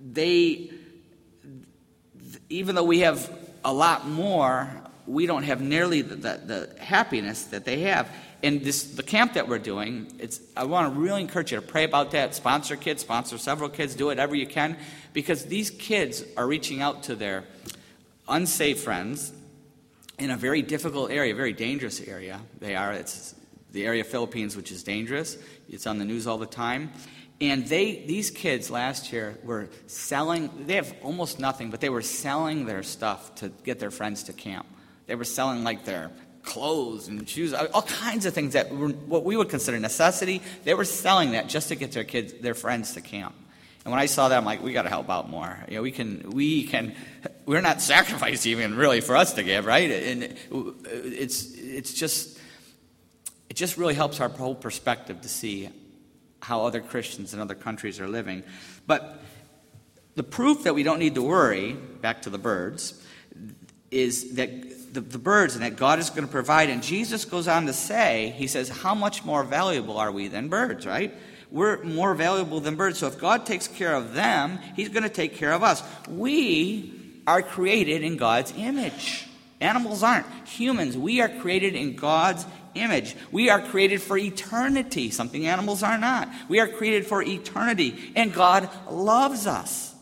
They, 0.00 0.72
even 2.48 2.74
though 2.74 2.84
we 2.84 3.00
have 3.00 3.30
a 3.64 3.72
lot 3.72 4.08
more, 4.08 4.70
we 5.06 5.26
don't 5.26 5.44
have 5.44 5.60
nearly 5.60 6.02
the, 6.02 6.16
the, 6.16 6.40
the 6.44 6.82
happiness 6.82 7.44
that 7.44 7.64
they 7.64 7.82
have 7.82 8.10
in 8.44 8.62
this 8.62 8.82
the 8.94 9.02
camp 9.02 9.32
that 9.32 9.48
we're 9.48 9.58
doing 9.58 10.12
it's 10.18 10.38
i 10.54 10.64
want 10.64 10.92
to 10.92 11.00
really 11.00 11.22
encourage 11.22 11.50
you 11.50 11.58
to 11.58 11.66
pray 11.66 11.84
about 11.84 12.10
that 12.10 12.34
sponsor 12.34 12.76
kids 12.76 13.00
sponsor 13.00 13.38
several 13.38 13.70
kids 13.70 13.94
do 13.94 14.06
whatever 14.06 14.34
you 14.34 14.46
can 14.46 14.76
because 15.14 15.46
these 15.46 15.70
kids 15.70 16.22
are 16.36 16.46
reaching 16.46 16.82
out 16.82 17.04
to 17.04 17.16
their 17.16 17.44
unsafe 18.28 18.82
friends 18.82 19.32
in 20.18 20.30
a 20.30 20.36
very 20.36 20.62
difficult 20.62 21.10
area 21.10 21.34
very 21.34 21.52
dangerous 21.52 22.00
area. 22.00 22.40
They 22.60 22.74
are 22.74 22.92
it's 22.92 23.34
the 23.72 23.86
area 23.86 24.02
of 24.02 24.08
philippines 24.08 24.56
which 24.56 24.70
is 24.70 24.82
dangerous. 24.82 25.38
It's 25.68 25.86
on 25.86 25.98
the 25.98 26.04
news 26.04 26.26
all 26.26 26.38
the 26.38 26.46
time. 26.46 26.92
And 27.40 27.66
they 27.66 28.04
these 28.06 28.30
kids 28.30 28.70
last 28.70 29.12
year 29.12 29.38
were 29.42 29.68
selling 29.86 30.66
they 30.66 30.74
have 30.74 30.94
almost 31.02 31.40
nothing 31.40 31.70
but 31.70 31.80
they 31.80 31.88
were 31.88 32.02
selling 32.02 32.66
their 32.66 32.82
stuff 32.82 33.34
to 33.36 33.48
get 33.64 33.78
their 33.78 33.90
friends 33.90 34.24
to 34.24 34.32
camp. 34.32 34.66
They 35.06 35.14
were 35.14 35.24
selling 35.24 35.64
like 35.64 35.84
their 35.84 36.10
clothes 36.44 37.08
and 37.08 37.28
shoes, 37.28 37.52
all 37.52 37.82
kinds 37.82 38.26
of 38.26 38.34
things 38.34 38.52
that 38.52 38.70
were 38.70 38.90
what 38.90 39.24
we 39.24 39.36
would 39.36 39.48
consider 39.48 39.78
necessity. 39.78 40.42
They 40.64 40.74
were 40.74 40.84
selling 40.84 41.32
that 41.32 41.48
just 41.48 41.68
to 41.68 41.74
get 41.74 41.92
their 41.92 42.04
kids, 42.04 42.34
their 42.34 42.54
friends 42.54 42.94
to 42.94 43.00
camp. 43.00 43.34
And 43.84 43.92
when 43.92 44.00
I 44.00 44.06
saw 44.06 44.28
that, 44.28 44.36
I'm 44.36 44.46
like, 44.46 44.62
we 44.62 44.72
got 44.72 44.82
to 44.82 44.88
help 44.88 45.10
out 45.10 45.28
more. 45.28 45.58
You 45.68 45.76
know, 45.76 45.82
we 45.82 45.90
can, 45.90 46.30
we 46.30 46.64
can, 46.64 46.94
we're 47.44 47.60
not 47.60 47.82
sacrificing 47.82 48.52
even 48.52 48.76
really 48.76 49.02
for 49.02 49.14
us 49.14 49.34
to 49.34 49.42
give, 49.42 49.66
right? 49.66 49.90
And 49.90 50.36
it's, 50.86 51.52
it's 51.54 51.92
just, 51.92 52.38
it 53.50 53.56
just 53.56 53.76
really 53.76 53.94
helps 53.94 54.20
our 54.20 54.30
whole 54.30 54.54
perspective 54.54 55.20
to 55.20 55.28
see 55.28 55.68
how 56.40 56.64
other 56.64 56.80
Christians 56.80 57.34
in 57.34 57.40
other 57.40 57.54
countries 57.54 58.00
are 58.00 58.08
living. 58.08 58.42
But 58.86 59.22
the 60.14 60.22
proof 60.22 60.64
that 60.64 60.74
we 60.74 60.82
don't 60.82 60.98
need 60.98 61.16
to 61.16 61.22
worry, 61.22 61.72
back 61.72 62.22
to 62.22 62.30
the 62.30 62.38
birds, 62.38 63.02
is 63.90 64.34
that 64.36 64.50
the, 64.94 65.00
the 65.00 65.18
birds 65.18 65.54
and 65.54 65.64
that 65.64 65.76
God 65.76 65.98
is 65.98 66.08
going 66.08 66.24
to 66.24 66.30
provide. 66.30 66.70
And 66.70 66.82
Jesus 66.82 67.24
goes 67.24 67.48
on 67.48 67.66
to 67.66 67.72
say, 67.72 68.32
He 68.36 68.46
says, 68.46 68.68
How 68.68 68.94
much 68.94 69.24
more 69.24 69.42
valuable 69.42 69.98
are 69.98 70.10
we 70.10 70.28
than 70.28 70.48
birds, 70.48 70.86
right? 70.86 71.12
We're 71.50 71.82
more 71.82 72.14
valuable 72.14 72.60
than 72.60 72.76
birds. 72.76 72.98
So 72.98 73.06
if 73.06 73.18
God 73.18 73.44
takes 73.44 73.68
care 73.68 73.94
of 73.94 74.14
them, 74.14 74.58
He's 74.74 74.88
going 74.88 75.02
to 75.02 75.08
take 75.08 75.34
care 75.34 75.52
of 75.52 75.62
us. 75.62 75.82
We 76.08 77.20
are 77.26 77.42
created 77.42 78.02
in 78.02 78.16
God's 78.16 78.52
image. 78.56 79.26
Animals 79.60 80.02
aren't. 80.02 80.26
Humans, 80.46 80.96
we 80.96 81.20
are 81.20 81.28
created 81.28 81.74
in 81.74 81.96
God's 81.96 82.46
image. 82.74 83.16
We 83.30 83.50
are 83.50 83.60
created 83.60 84.02
for 84.02 84.18
eternity, 84.18 85.10
something 85.10 85.46
animals 85.46 85.82
are 85.82 85.98
not. 85.98 86.28
We 86.48 86.60
are 86.60 86.68
created 86.68 87.06
for 87.06 87.22
eternity, 87.22 88.12
and 88.16 88.32
God 88.32 88.68
loves 88.90 89.46
us. 89.46 89.93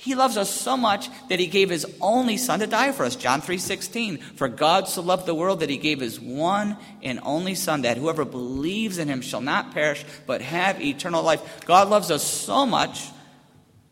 He 0.00 0.14
loves 0.14 0.36
us 0.36 0.48
so 0.48 0.76
much 0.76 1.10
that 1.28 1.40
he 1.40 1.48
gave 1.48 1.70
his 1.70 1.84
only 2.00 2.36
son 2.36 2.60
to 2.60 2.68
die 2.68 2.92
for 2.92 3.04
us. 3.04 3.16
John 3.16 3.42
3:16. 3.42 4.18
For 4.36 4.46
God 4.46 4.86
so 4.86 5.02
loved 5.02 5.26
the 5.26 5.34
world 5.34 5.58
that 5.58 5.70
he 5.70 5.76
gave 5.76 5.98
his 5.98 6.20
one 6.20 6.76
and 7.02 7.18
only 7.24 7.56
son 7.56 7.82
that 7.82 7.96
whoever 7.96 8.24
believes 8.24 8.98
in 8.98 9.08
him 9.08 9.20
shall 9.20 9.40
not 9.40 9.74
perish 9.74 10.04
but 10.24 10.40
have 10.40 10.80
eternal 10.80 11.24
life. 11.24 11.42
God 11.66 11.88
loves 11.88 12.12
us 12.12 12.22
so 12.22 12.64
much 12.64 13.08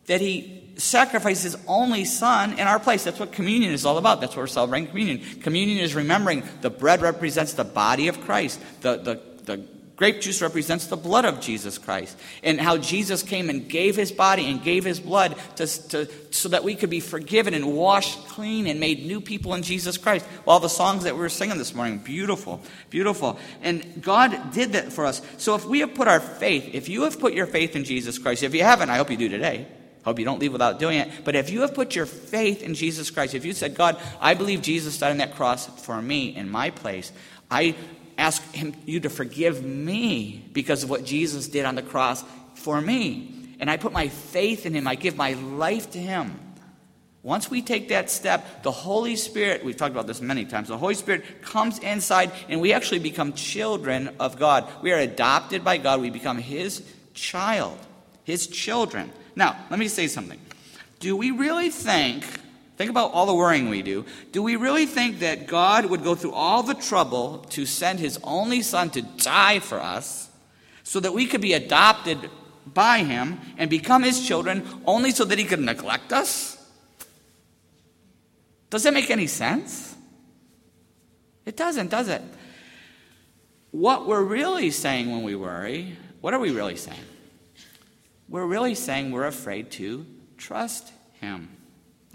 that 0.06 0.20
he 0.20 0.62
sacrificed 0.76 1.42
his 1.42 1.56
only 1.66 2.04
son 2.04 2.52
in 2.52 2.68
our 2.68 2.78
place. 2.78 3.02
That's 3.02 3.18
what 3.18 3.32
communion 3.32 3.72
is 3.72 3.84
all 3.84 3.98
about. 3.98 4.20
That's 4.20 4.36
what 4.36 4.42
we're 4.42 4.46
celebrating 4.46 4.86
communion. 4.86 5.40
Communion 5.40 5.78
is 5.78 5.96
remembering 5.96 6.44
the 6.60 6.70
bread 6.70 7.02
represents 7.02 7.54
the 7.54 7.64
body 7.64 8.06
of 8.06 8.20
Christ. 8.20 8.60
The, 8.82 8.96
the, 8.98 9.20
the 9.42 9.66
Grape 9.96 10.20
juice 10.20 10.42
represents 10.42 10.88
the 10.88 10.96
blood 10.96 11.24
of 11.24 11.40
Jesus 11.40 11.78
Christ 11.78 12.18
and 12.42 12.60
how 12.60 12.76
Jesus 12.76 13.22
came 13.22 13.48
and 13.48 13.66
gave 13.66 13.96
his 13.96 14.12
body 14.12 14.50
and 14.50 14.62
gave 14.62 14.84
his 14.84 15.00
blood 15.00 15.36
to, 15.56 15.66
to, 15.88 16.06
so 16.30 16.50
that 16.50 16.62
we 16.62 16.74
could 16.74 16.90
be 16.90 17.00
forgiven 17.00 17.54
and 17.54 17.74
washed 17.74 18.28
clean 18.28 18.66
and 18.66 18.78
made 18.78 19.06
new 19.06 19.22
people 19.22 19.54
in 19.54 19.62
Jesus 19.62 19.96
Christ. 19.96 20.26
All 20.46 20.60
the 20.60 20.68
songs 20.68 21.04
that 21.04 21.14
we 21.14 21.20
were 21.20 21.30
singing 21.30 21.56
this 21.56 21.74
morning, 21.74 21.96
beautiful, 21.98 22.60
beautiful. 22.90 23.38
And 23.62 24.02
God 24.02 24.52
did 24.52 24.74
that 24.74 24.92
for 24.92 25.06
us. 25.06 25.22
So 25.38 25.54
if 25.54 25.64
we 25.64 25.80
have 25.80 25.94
put 25.94 26.08
our 26.08 26.20
faith, 26.20 26.74
if 26.74 26.90
you 26.90 27.04
have 27.04 27.18
put 27.18 27.32
your 27.32 27.46
faith 27.46 27.74
in 27.74 27.84
Jesus 27.84 28.18
Christ, 28.18 28.42
if 28.42 28.54
you 28.54 28.64
haven't, 28.64 28.90
I 28.90 28.98
hope 28.98 29.10
you 29.10 29.16
do 29.16 29.30
today. 29.30 29.66
Hope 30.04 30.18
you 30.18 30.26
don't 30.26 30.38
leave 30.40 30.52
without 30.52 30.78
doing 30.78 30.98
it. 30.98 31.24
But 31.24 31.36
if 31.36 31.48
you 31.50 31.62
have 31.62 31.74
put 31.74 31.96
your 31.96 32.06
faith 32.06 32.62
in 32.62 32.74
Jesus 32.74 33.10
Christ, 33.10 33.34
if 33.34 33.46
you 33.46 33.54
said, 33.54 33.74
God, 33.74 34.00
I 34.20 34.34
believe 34.34 34.60
Jesus 34.60 34.98
died 34.98 35.10
on 35.12 35.16
that 35.18 35.34
cross 35.34 35.66
for 35.82 36.00
me 36.00 36.36
in 36.36 36.50
my 36.50 36.68
place, 36.68 37.12
I 37.50 37.74
ask 38.18 38.42
him, 38.52 38.74
you 38.84 39.00
to 39.00 39.10
forgive 39.10 39.64
me 39.64 40.48
because 40.52 40.82
of 40.82 40.90
what 40.90 41.04
Jesus 41.04 41.48
did 41.48 41.64
on 41.64 41.74
the 41.74 41.82
cross 41.82 42.24
for 42.54 42.80
me. 42.80 43.32
And 43.60 43.70
I 43.70 43.76
put 43.76 43.92
my 43.92 44.08
faith 44.08 44.66
in 44.66 44.74
him, 44.74 44.86
I 44.86 44.94
give 44.94 45.16
my 45.16 45.32
life 45.32 45.90
to 45.92 45.98
him. 45.98 46.40
Once 47.22 47.50
we 47.50 47.60
take 47.60 47.88
that 47.88 48.08
step, 48.08 48.62
the 48.62 48.70
Holy 48.70 49.16
Spirit, 49.16 49.64
we've 49.64 49.76
talked 49.76 49.90
about 49.90 50.06
this 50.06 50.20
many 50.20 50.44
times, 50.44 50.68
the 50.68 50.78
Holy 50.78 50.94
Spirit 50.94 51.42
comes 51.42 51.78
inside 51.80 52.30
and 52.48 52.60
we 52.60 52.72
actually 52.72 53.00
become 53.00 53.32
children 53.32 54.14
of 54.20 54.38
God. 54.38 54.64
We 54.80 54.92
are 54.92 54.98
adopted 54.98 55.64
by 55.64 55.78
God, 55.78 56.00
we 56.00 56.10
become 56.10 56.38
His 56.38 56.82
child, 57.14 57.78
His 58.22 58.46
children. 58.46 59.10
Now, 59.34 59.56
let 59.70 59.80
me 59.80 59.88
say 59.88 60.06
something. 60.06 60.40
Do 61.00 61.16
we 61.16 61.32
really 61.32 61.70
think 61.70 62.24
Think 62.76 62.90
about 62.90 63.12
all 63.12 63.24
the 63.24 63.34
worrying 63.34 63.70
we 63.70 63.80
do. 63.80 64.04
Do 64.32 64.42
we 64.42 64.56
really 64.56 64.84
think 64.84 65.20
that 65.20 65.46
God 65.46 65.86
would 65.86 66.04
go 66.04 66.14
through 66.14 66.32
all 66.32 66.62
the 66.62 66.74
trouble 66.74 67.38
to 67.50 67.64
send 67.64 67.98
his 67.98 68.18
only 68.22 68.60
son 68.60 68.90
to 68.90 69.02
die 69.02 69.60
for 69.60 69.80
us 69.80 70.30
so 70.82 71.00
that 71.00 71.14
we 71.14 71.26
could 71.26 71.40
be 71.40 71.54
adopted 71.54 72.30
by 72.66 72.98
him 72.98 73.40
and 73.56 73.70
become 73.70 74.02
his 74.02 74.26
children 74.26 74.66
only 74.84 75.10
so 75.10 75.24
that 75.24 75.38
he 75.38 75.44
could 75.44 75.60
neglect 75.60 76.12
us? 76.12 76.52
Does 78.68 78.82
that 78.82 78.92
make 78.92 79.10
any 79.10 79.26
sense? 79.26 79.94
It 81.46 81.56
doesn't, 81.56 81.88
does 81.88 82.08
it? 82.08 82.22
What 83.70 84.06
we're 84.06 84.22
really 84.22 84.70
saying 84.70 85.10
when 85.10 85.22
we 85.22 85.34
worry, 85.34 85.96
what 86.20 86.34
are 86.34 86.40
we 86.40 86.50
really 86.50 86.76
saying? 86.76 86.98
We're 88.28 88.46
really 88.46 88.74
saying 88.74 89.12
we're 89.12 89.26
afraid 89.26 89.70
to 89.72 90.04
trust 90.36 90.92
him. 91.20 91.55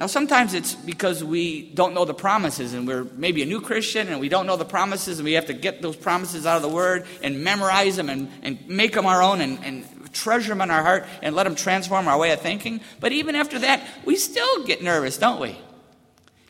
Now, 0.01 0.07
sometimes 0.07 0.55
it's 0.55 0.73
because 0.73 1.23
we 1.23 1.61
don't 1.61 1.93
know 1.93 2.05
the 2.05 2.13
promises, 2.15 2.73
and 2.73 2.87
we're 2.87 3.03
maybe 3.03 3.43
a 3.43 3.45
new 3.45 3.61
Christian 3.61 4.07
and 4.07 4.19
we 4.19 4.29
don't 4.29 4.47
know 4.47 4.55
the 4.55 4.65
promises, 4.65 5.19
and 5.19 5.25
we 5.25 5.33
have 5.33 5.45
to 5.45 5.53
get 5.53 5.83
those 5.83 5.95
promises 5.95 6.47
out 6.47 6.55
of 6.55 6.63
the 6.63 6.69
Word 6.69 7.05
and 7.21 7.43
memorize 7.43 7.97
them 7.97 8.09
and, 8.09 8.31
and 8.41 8.67
make 8.67 8.93
them 8.93 9.05
our 9.05 9.21
own 9.21 9.41
and, 9.41 9.63
and 9.63 9.85
treasure 10.11 10.49
them 10.49 10.61
in 10.61 10.71
our 10.71 10.81
heart 10.81 11.05
and 11.21 11.35
let 11.35 11.43
them 11.43 11.53
transform 11.53 12.07
our 12.07 12.17
way 12.17 12.31
of 12.31 12.41
thinking. 12.41 12.81
But 12.99 13.11
even 13.11 13.35
after 13.35 13.59
that, 13.59 13.87
we 14.03 14.15
still 14.15 14.65
get 14.65 14.81
nervous, 14.81 15.19
don't 15.19 15.39
we? 15.39 15.55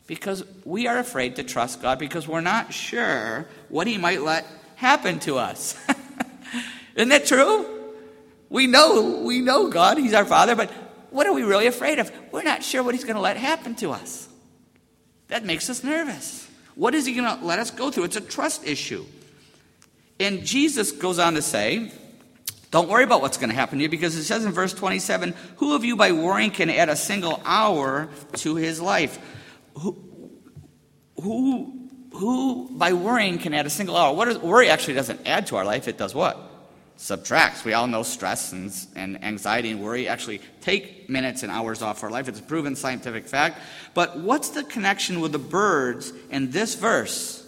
Because 0.06 0.42
we 0.64 0.86
are 0.86 0.96
afraid 0.96 1.36
to 1.36 1.44
trust 1.44 1.82
God 1.82 1.98
because 1.98 2.26
we're 2.26 2.40
not 2.40 2.72
sure 2.72 3.46
what 3.68 3.86
He 3.86 3.98
might 3.98 4.22
let 4.22 4.46
happen 4.76 5.18
to 5.20 5.36
us. 5.36 5.76
Isn't 6.96 7.10
that 7.10 7.26
true? 7.26 7.68
We 8.48 8.66
know, 8.66 9.20
we 9.22 9.42
know 9.42 9.68
God, 9.68 9.98
He's 9.98 10.14
our 10.14 10.24
Father, 10.24 10.56
but 10.56 10.72
what 11.12 11.26
are 11.26 11.32
we 11.32 11.42
really 11.42 11.66
afraid 11.66 11.98
of? 11.98 12.10
We're 12.30 12.42
not 12.42 12.62
sure 12.62 12.82
what 12.82 12.94
He's 12.94 13.04
going 13.04 13.16
to 13.16 13.22
let 13.22 13.36
happen 13.36 13.74
to 13.76 13.90
us. 13.90 14.28
That 15.28 15.44
makes 15.44 15.70
us 15.70 15.84
nervous. 15.84 16.48
What 16.74 16.94
is 16.94 17.06
He 17.06 17.14
going 17.14 17.38
to 17.38 17.44
let 17.44 17.58
us 17.58 17.70
go 17.70 17.90
through? 17.90 18.04
It's 18.04 18.16
a 18.16 18.20
trust 18.20 18.66
issue. 18.66 19.04
And 20.18 20.44
Jesus 20.44 20.92
goes 20.92 21.18
on 21.18 21.34
to 21.34 21.42
say, 21.42 21.90
don't 22.70 22.88
worry 22.88 23.04
about 23.04 23.20
what's 23.20 23.36
going 23.36 23.50
to 23.50 23.54
happen 23.54 23.78
to 23.78 23.82
you 23.82 23.90
because 23.90 24.16
it 24.16 24.24
says 24.24 24.44
in 24.44 24.52
verse 24.52 24.72
27 24.72 25.34
Who 25.56 25.74
of 25.74 25.84
you 25.84 25.94
by 25.94 26.12
worrying 26.12 26.50
can 26.50 26.70
add 26.70 26.88
a 26.88 26.96
single 26.96 27.40
hour 27.44 28.08
to 28.36 28.56
his 28.56 28.80
life? 28.80 29.18
Who, 29.74 29.96
who, 31.20 31.88
who 32.12 32.70
by 32.72 32.94
worrying 32.94 33.38
can 33.38 33.52
add 33.52 33.66
a 33.66 33.70
single 33.70 33.96
hour? 33.96 34.14
What 34.14 34.28
is, 34.28 34.38
worry 34.38 34.70
actually 34.70 34.94
doesn't 34.94 35.26
add 35.26 35.48
to 35.48 35.56
our 35.56 35.64
life, 35.64 35.86
it 35.86 35.98
does 35.98 36.14
what? 36.14 36.51
Subtracts. 37.02 37.64
We 37.64 37.72
all 37.72 37.88
know 37.88 38.04
stress 38.04 38.52
and, 38.52 38.72
and 38.94 39.22
anxiety 39.24 39.70
and 39.70 39.82
worry 39.82 40.06
actually 40.06 40.40
take 40.60 41.10
minutes 41.10 41.42
and 41.42 41.50
hours 41.50 41.82
off 41.82 42.02
our 42.04 42.10
life. 42.10 42.28
It's 42.28 42.38
a 42.38 42.44
proven 42.44 42.76
scientific 42.76 43.26
fact. 43.26 43.58
But 43.92 44.20
what's 44.20 44.50
the 44.50 44.62
connection 44.62 45.20
with 45.20 45.32
the 45.32 45.38
birds 45.38 46.12
in 46.30 46.52
this 46.52 46.76
verse? 46.76 47.44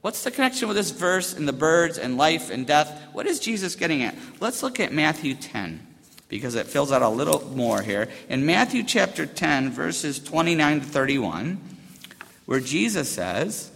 What's 0.00 0.24
the 0.24 0.30
connection 0.30 0.66
with 0.66 0.78
this 0.78 0.92
verse 0.92 1.34
and 1.34 1.46
the 1.46 1.52
birds 1.52 1.98
and 1.98 2.16
life 2.16 2.50
and 2.50 2.66
death? 2.66 3.02
What 3.12 3.26
is 3.26 3.38
Jesus 3.38 3.76
getting 3.76 4.02
at? 4.02 4.16
Let's 4.40 4.62
look 4.62 4.80
at 4.80 4.92
Matthew 4.92 5.34
10 5.34 5.86
because 6.28 6.54
it 6.54 6.66
fills 6.66 6.90
out 6.90 7.02
a 7.02 7.10
little 7.10 7.46
more 7.54 7.82
here. 7.82 8.08
In 8.30 8.46
Matthew 8.46 8.82
chapter 8.82 9.26
10, 9.26 9.70
verses 9.70 10.18
29 10.18 10.80
to 10.80 10.86
31, 10.86 11.60
where 12.46 12.60
Jesus 12.60 13.10
says, 13.10 13.70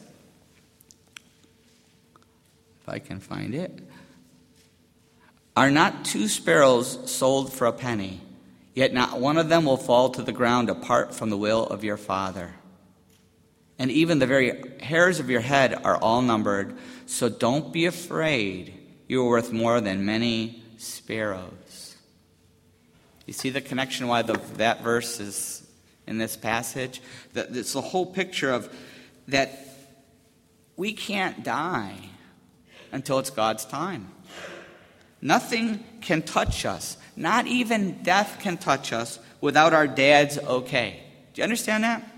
if 2.80 2.88
I 2.88 2.98
can 2.98 3.20
find 3.20 3.54
it, 3.54 3.86
are 5.56 5.70
not 5.70 6.04
two 6.04 6.28
sparrows 6.28 7.10
sold 7.10 7.52
for 7.52 7.66
a 7.66 7.72
penny? 7.72 8.20
Yet 8.75 8.92
not 8.92 9.18
one 9.18 9.38
of 9.38 9.48
them 9.48 9.64
will 9.64 9.78
fall 9.78 10.10
to 10.10 10.22
the 10.22 10.32
ground 10.32 10.68
apart 10.68 11.14
from 11.14 11.30
the 11.30 11.36
will 11.38 11.66
of 11.66 11.82
your 11.82 11.96
Father. 11.96 12.54
And 13.78 13.90
even 13.90 14.18
the 14.18 14.26
very 14.26 14.80
hairs 14.80 15.18
of 15.18 15.30
your 15.30 15.40
head 15.40 15.75
are 15.75 15.96
all 15.96 16.20
numbered. 16.20 16.76
So 17.06 17.28
don't 17.28 17.72
be 17.72 17.86
afraid. 17.86 18.75
You 19.08 19.25
are 19.25 19.28
worth 19.28 19.52
more 19.52 19.80
than 19.80 20.04
many 20.04 20.62
sparrows. 20.76 21.96
You 23.26 23.32
see 23.32 23.50
the 23.50 23.60
connection 23.60 24.08
why 24.08 24.22
the, 24.22 24.34
that 24.56 24.82
verse 24.82 25.20
is 25.20 25.66
in 26.06 26.18
this 26.18 26.36
passage? 26.36 27.00
That 27.32 27.56
it's 27.56 27.72
the 27.72 27.80
whole 27.80 28.06
picture 28.06 28.52
of 28.52 28.72
that 29.28 29.58
we 30.76 30.92
can't 30.92 31.42
die 31.42 31.94
until 32.92 33.18
it's 33.18 33.30
God's 33.30 33.64
time. 33.64 34.08
Nothing 35.26 35.83
can 36.02 36.23
touch 36.23 36.64
us. 36.64 36.97
Not 37.16 37.49
even 37.49 38.00
death 38.04 38.38
can 38.38 38.59
touch 38.59 38.92
us 38.92 39.18
without 39.40 39.75
our 39.75 39.88
dad's 39.88 40.38
okay. 40.38 41.02
Do 41.35 41.40
you 41.40 41.42
understand 41.42 41.83
that? 41.83 42.09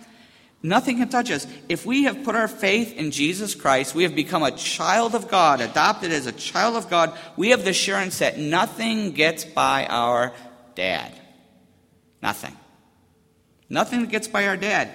Nothing 0.63 0.99
can 0.99 1.09
touch 1.09 1.31
us. 1.31 1.47
If 1.71 1.87
we 1.87 2.03
have 2.03 2.23
put 2.23 2.35
our 2.35 2.49
faith 2.49 2.95
in 2.95 3.11
Jesus 3.11 3.55
Christ, 3.55 3.95
we 3.95 4.03
have 4.03 4.15
become 4.15 4.43
a 4.43 4.51
child 4.51 5.15
of 5.15 5.29
God, 5.29 5.63
adopted 5.63 6.13
as 6.13 6.27
a 6.27 6.33
child 6.33 6.77
of 6.77 6.91
God, 6.91 7.17
we 7.39 7.49
have 7.49 7.65
the 7.65 7.71
assurance 7.71 8.19
that 8.19 8.37
nothing 8.37 9.13
gets 9.13 9.43
by 9.43 9.87
our 9.87 10.35
dad. 10.75 11.11
Nothing. 12.21 12.55
Nothing 13.71 14.05
gets 14.05 14.29
by 14.29 14.49
our 14.49 14.57
dad. 14.59 14.91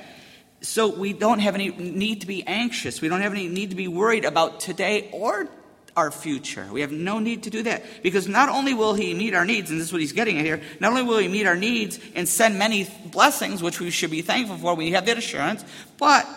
So 0.62 0.88
we 0.88 1.14
don't 1.14 1.40
have 1.40 1.56
any 1.56 1.70
need 1.70 2.22
to 2.22 2.28
be 2.28 2.46
anxious. 2.46 3.02
We 3.02 3.10
don't 3.10 3.22
have 3.22 3.34
any 3.34 3.48
need 3.48 3.72
to 3.72 3.76
be 3.76 3.88
worried 3.88 4.24
about 4.24 4.60
today 4.60 5.10
or 5.12 5.50
our 5.96 6.12
future. 6.12 6.68
We 6.72 6.82
have 6.82 6.92
no 6.92 7.20
need 7.20 7.44
to 7.44 7.50
do 7.50 7.64
that 7.64 7.84
because 8.02 8.28
not 8.28 8.50
only 8.50 8.74
will 8.74 8.94
He 8.94 9.14
meet 9.14 9.34
our 9.34 9.46
needs, 9.46 9.70
and 9.70 9.80
this 9.80 9.88
is 9.88 9.94
what 9.94 10.02
He's 10.02 10.14
getting 10.14 10.40
at 10.40 10.46
here, 10.46 10.62
not 10.80 10.92
only 10.92 11.04
will 11.04 11.20
He 11.20 11.28
meet 11.28 11.46
our 11.46 11.56
needs 11.56 12.00
and 12.16 12.28
send 12.28 12.58
many 12.58 12.90
blessings, 13.12 13.62
which 13.62 13.80
we 13.80 13.90
should 13.92 14.12
be 14.12 14.22
thankful 14.22 14.58
for, 14.58 14.76
we 14.76 14.92
have 14.92 15.06
that 15.06 15.18
assurance, 15.18 15.64
but 15.98 16.28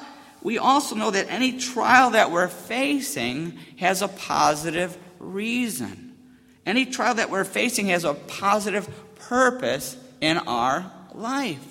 we 0.42 0.58
also 0.58 0.94
know 0.94 1.10
that 1.10 1.30
any 1.30 1.58
trial 1.58 2.10
that 2.10 2.30
we're 2.30 2.48
facing 2.48 3.58
has 3.78 4.02
a 4.02 4.08
positive 4.08 4.96
reason. 5.18 6.14
Any 6.64 6.86
trial 6.86 7.14
that 7.14 7.30
we're 7.30 7.44
facing 7.44 7.86
has 7.86 8.04
a 8.04 8.14
positive 8.14 8.88
purpose 9.16 9.96
in 10.20 10.38
our 10.38 10.90
life. 11.14 11.64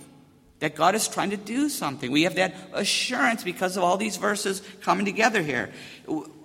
That 0.65 0.73
God 0.73 0.95
is 0.95 1.07
trying 1.07 1.29
to 1.29 1.37
do 1.37 1.69
something. 1.69 2.11
We 2.11 2.23
have 2.23 2.33
that 2.37 2.55
assurance 2.73 3.43
because 3.43 3.77
of 3.77 3.83
all 3.83 3.97
these 3.97 4.17
verses 4.17 4.63
coming 4.81 5.05
together 5.05 5.43
here. 5.43 5.69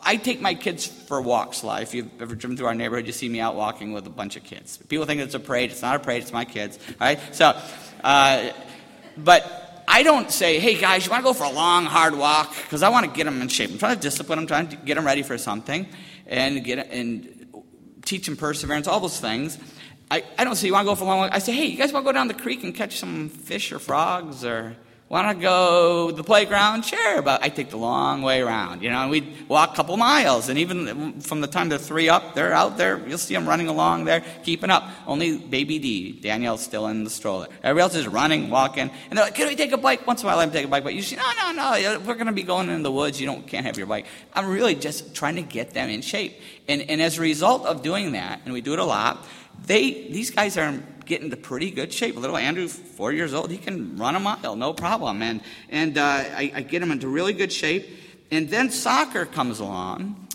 I 0.03 0.17
take 0.17 0.43
my 0.43 0.53
kids 0.53 0.87
for 0.87 1.23
walks 1.23 1.65
live. 1.65 1.85
If 1.85 1.95
you've 1.95 2.21
ever 2.21 2.35
driven 2.35 2.55
through 2.55 2.67
our 2.67 2.75
neighborhood, 2.75 3.07
you 3.07 3.15
see 3.15 3.31
me 3.31 3.41
out 3.41 3.57
walking 3.57 3.95
with 3.95 4.07
a 4.07 4.11
bunch 4.11 4.37
of 4.37 4.45
kids. 4.45 4.77
People 4.77 5.07
think 5.07 5.23
it's 5.23 5.35
a 5.35 5.41
parade. 5.41 5.71
It's 5.71 5.81
not 5.81 5.97
a 5.97 6.01
parade, 6.01 6.21
it's 6.21 6.35
my 6.35 6.45
kids. 6.45 6.79
All 6.87 7.07
right? 7.07 7.19
So, 7.35 7.59
uh, 8.05 8.51
but 9.17 9.85
I 9.89 10.03
don't 10.03 10.31
say, 10.31 10.59
hey 10.59 10.79
guys, 10.79 11.07
you 11.07 11.11
want 11.11 11.23
to 11.23 11.25
go 11.25 11.33
for 11.33 11.45
a 11.45 11.53
long, 11.53 11.87
hard 11.87 12.15
walk? 12.15 12.55
Because 12.65 12.83
I 12.83 12.91
want 12.91 13.07
to 13.07 13.13
get 13.17 13.25
them 13.25 13.41
in 13.41 13.49
shape. 13.49 13.71
I'm 13.71 13.79
trying 13.79 13.97
to 13.97 14.03
discipline 14.03 14.39
them, 14.39 14.47
trying 14.47 14.69
to 14.69 14.77
get 14.77 14.97
them 14.97 15.07
ready 15.07 15.23
for 15.23 15.39
something 15.39 15.87
and, 16.27 16.63
get, 16.63 16.91
and 16.91 17.65
teach 18.05 18.27
them 18.27 18.37
perseverance, 18.37 18.87
all 18.87 19.01
those 19.01 19.19
things. 19.19 19.57
I, 20.11 20.25
I 20.37 20.45
don't 20.45 20.57
say, 20.57 20.67
you 20.67 20.73
want 20.73 20.87
to 20.87 20.91
go 20.91 20.95
for 20.95 21.05
a 21.05 21.07
long 21.07 21.19
walk? 21.19 21.31
I 21.33 21.39
say, 21.39 21.53
hey, 21.53 21.67
you 21.67 21.77
guys 21.77 21.93
want 21.93 22.05
to 22.05 22.09
go 22.09 22.13
down 22.13 22.29
the 22.29 22.35
creek 22.35 22.65
and 22.65 22.75
catch 22.75 22.99
some 22.99 23.29
fish 23.29 23.71
or 23.73 23.79
frogs 23.79 24.45
or 24.45 24.77
Want 25.11 25.27
to 25.29 25.43
go 25.43 26.11
to 26.11 26.17
the 26.17 26.23
playground? 26.23 26.85
Sure, 26.85 27.21
but 27.21 27.43
I 27.43 27.49
take 27.49 27.71
the 27.71 27.77
long 27.77 28.23
way 28.23 28.41
around, 28.43 28.81
you 28.81 28.91
know, 28.91 28.99
and 28.99 29.11
we 29.11 29.35
walk 29.49 29.73
a 29.73 29.75
couple 29.75 29.97
miles. 29.97 30.49
And 30.49 30.57
even 30.57 31.21
from 31.21 31.41
the 31.41 31.49
time 31.49 31.69
they're 31.69 31.79
three 31.79 32.09
up, 32.09 32.37
they're 32.37 32.53
out 32.53 32.79
there. 32.79 33.05
You'll 33.09 33.19
see 33.19 33.35
them 33.35 33.45
running 33.45 33.67
along 33.67 34.05
there, 34.05 34.23
keeping 34.45 34.71
up. 34.71 34.89
Only 35.09 35.37
baby 35.37 35.81
D, 35.81 36.13
Danielle's 36.13 36.61
still 36.61 36.87
in 36.87 37.03
the 37.03 37.11
stroller. 37.11 37.49
Everybody 37.65 37.83
else 37.83 37.95
is 37.97 38.07
running, 38.07 38.51
walking. 38.51 38.89
And 39.11 39.19
they're 39.19 39.25
like, 39.25 39.35
can 39.35 39.49
we 39.49 39.57
take 39.57 39.73
a 39.73 39.77
bike? 39.77 40.07
Once 40.07 40.23
in 40.23 40.29
a 40.29 40.31
while, 40.31 40.39
them 40.39 40.53
take 40.53 40.67
a 40.67 40.69
bike. 40.69 40.85
But 40.85 40.95
you 40.95 41.03
say, 41.03 41.17
no, 41.17 41.25
no, 41.41 41.53
no, 41.55 41.99
we're 42.07 42.15
going 42.15 42.29
to 42.29 42.33
be 42.33 42.45
going 42.45 42.69
in 42.69 42.85
the 42.85 42.93
woods. 42.93 43.21
You 43.21 43.27
don't, 43.27 43.45
can't 43.49 43.67
have 43.67 43.77
your 43.77 43.89
bike. 43.89 44.07
I'm 44.33 44.49
really 44.49 44.77
just 44.77 45.13
trying 45.13 45.35
to 45.35 45.43
get 45.43 45.73
them 45.73 45.91
in 45.91 46.03
shape. 46.03 46.41
And, 46.69 46.83
and 46.83 47.03
as 47.03 47.19
a 47.19 47.21
result 47.21 47.67
of 47.67 47.83
doing 47.83 48.13
that, 48.13 48.43
and 48.45 48.55
we 48.55 48.61
do 48.61 48.75
it 48.75 48.79
a 48.79 48.85
lot, 48.85 49.27
they, 49.67 50.09
these 50.09 50.31
guys 50.31 50.57
are 50.57 50.81
get 51.11 51.23
into 51.23 51.37
pretty 51.37 51.71
good 51.71 51.93
shape. 51.93 52.17
Little 52.17 52.37
Andrew, 52.37 52.69
four 52.69 53.13
years 53.13 53.35
old, 53.35 53.51
he 53.51 53.59
can 53.59 53.97
run 53.97 54.15
a 54.15 54.21
mile, 54.21 54.57
no 54.57 54.73
problem. 54.73 55.23
And, 55.23 55.43
and 55.69 55.99
uh, 55.99 56.03
I, 56.03 56.53
I 56.55 56.63
get 56.63 56.83
him 56.83 56.91
into 56.91 57.09
really 57.09 57.33
good 57.33 57.53
shape. 57.53 57.87
And 58.31 58.49
then 58.49 58.71
soccer 58.71 59.27
comes 59.27 59.59
along, 59.59 60.29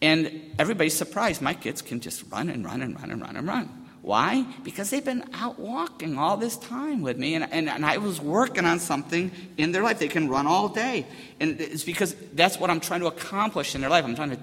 and 0.00 0.54
everybody's 0.58 0.94
surprised. 0.94 1.42
My 1.42 1.54
kids 1.54 1.82
can 1.82 2.00
just 2.00 2.24
run 2.30 2.48
and 2.48 2.64
run 2.64 2.82
and 2.82 2.98
run 2.98 3.10
and 3.10 3.20
run 3.20 3.36
and 3.36 3.46
run. 3.46 3.82
Why? 4.00 4.44
Because 4.64 4.90
they've 4.90 5.04
been 5.04 5.24
out 5.32 5.58
walking 5.60 6.18
all 6.18 6.36
this 6.36 6.56
time 6.56 7.02
with 7.02 7.16
me, 7.18 7.34
and, 7.34 7.44
and, 7.52 7.68
and, 7.68 7.86
I 7.86 7.98
was 7.98 8.20
working 8.20 8.64
on 8.64 8.80
something 8.80 9.30
in 9.56 9.70
their 9.70 9.82
life. 9.82 10.00
They 10.00 10.08
can 10.08 10.28
run 10.28 10.48
all 10.48 10.68
day. 10.68 11.06
And 11.38 11.60
it's 11.60 11.84
because 11.84 12.16
that's 12.32 12.58
what 12.58 12.68
I'm 12.68 12.80
trying 12.80 13.00
to 13.00 13.06
accomplish 13.06 13.76
in 13.76 13.80
their 13.80 13.90
life. 13.90 14.04
I'm 14.04 14.16
trying 14.16 14.30
to 14.30 14.38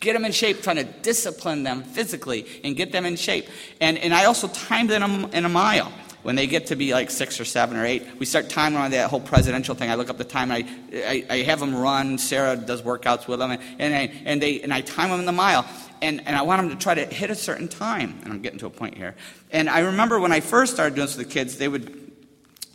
get 0.00 0.12
them 0.12 0.24
in 0.24 0.32
shape, 0.32 0.62
trying 0.62 0.76
to 0.76 0.84
discipline 0.84 1.62
them 1.62 1.82
physically 1.82 2.46
and 2.64 2.76
get 2.76 2.92
them 2.92 3.06
in 3.06 3.16
shape. 3.16 3.48
And, 3.80 3.98
and 3.98 4.12
I 4.12 4.24
also 4.26 4.48
time 4.48 4.86
them 4.86 5.30
in 5.32 5.44
a 5.44 5.48
mile. 5.48 5.92
When 6.22 6.34
they 6.34 6.48
get 6.48 6.66
to 6.66 6.76
be 6.76 6.92
like 6.92 7.10
six 7.10 7.38
or 7.38 7.44
seven 7.44 7.76
or 7.76 7.86
eight, 7.86 8.04
we 8.18 8.26
start 8.26 8.50
timing 8.50 8.80
on 8.80 8.90
that 8.90 9.10
whole 9.10 9.20
presidential 9.20 9.76
thing. 9.76 9.90
I 9.90 9.94
look 9.94 10.10
up 10.10 10.18
the 10.18 10.24
time. 10.24 10.50
I, 10.50 10.66
I, 10.92 11.24
I 11.30 11.36
have 11.42 11.60
them 11.60 11.72
run. 11.72 12.18
Sarah 12.18 12.56
does 12.56 12.82
workouts 12.82 13.28
with 13.28 13.38
them, 13.38 13.52
and, 13.52 13.62
and, 13.78 13.94
I, 13.94 14.12
and, 14.24 14.42
they, 14.42 14.60
and 14.60 14.74
I 14.74 14.80
time 14.80 15.10
them 15.10 15.20
in 15.20 15.26
the 15.26 15.30
mile. 15.32 15.64
And, 16.02 16.26
and 16.26 16.36
I 16.36 16.42
want 16.42 16.62
them 16.62 16.70
to 16.70 16.82
try 16.82 16.94
to 16.94 17.04
hit 17.04 17.30
a 17.30 17.36
certain 17.36 17.68
time. 17.68 18.18
And 18.24 18.32
I'm 18.32 18.42
getting 18.42 18.58
to 18.58 18.66
a 18.66 18.70
point 18.70 18.96
here. 18.96 19.14
And 19.52 19.70
I 19.70 19.80
remember 19.80 20.18
when 20.18 20.32
I 20.32 20.40
first 20.40 20.74
started 20.74 20.96
doing 20.96 21.06
this 21.06 21.16
with 21.16 21.28
the 21.28 21.32
kids, 21.32 21.58
they 21.58 21.68
would 21.68 22.12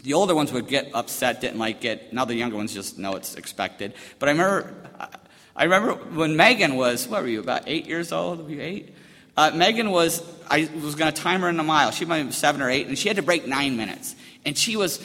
The 0.03 0.13
older 0.13 0.33
ones 0.33 0.51
would 0.51 0.67
get 0.67 0.89
upset, 0.93 1.41
didn't 1.41 1.59
like 1.59 1.85
it. 1.85 2.11
Now 2.11 2.25
the 2.25 2.35
younger 2.35 2.55
ones 2.55 2.73
just 2.73 2.97
know 2.97 3.15
it's 3.15 3.35
expected. 3.35 3.93
But 4.17 4.29
I 4.29 4.31
remember, 4.31 4.73
I 5.55 5.65
remember 5.65 5.93
when 5.93 6.36
Megan 6.36 6.75
was, 6.75 7.08
what 7.08 7.22
were 7.22 7.27
you, 7.27 7.39
about 7.39 7.63
eight 7.67 7.86
years 7.86 8.12
old? 8.12 8.43
Were 8.43 8.50
you 8.50 8.62
eight? 8.62 8.96
Uh, 9.36 9.51
Megan 9.53 9.91
was, 9.91 10.24
I 10.50 10.70
was 10.81 10.96
going 10.96 11.12
to 11.12 11.22
time 11.22 11.41
her 11.41 11.50
in 11.50 11.60
a 11.60 11.63
mile. 11.63 11.91
She 11.91 12.05
might 12.05 12.24
be 12.24 12.31
seven 12.31 12.62
or 12.62 12.70
eight, 12.70 12.88
and 12.88 12.98
she 12.98 13.08
had 13.08 13.17
to 13.17 13.24
break 13.24 13.48
nine 13.48 13.77
minutes. 13.77 14.15
And 14.46 14.58
she 14.58 14.75
was 14.75 14.98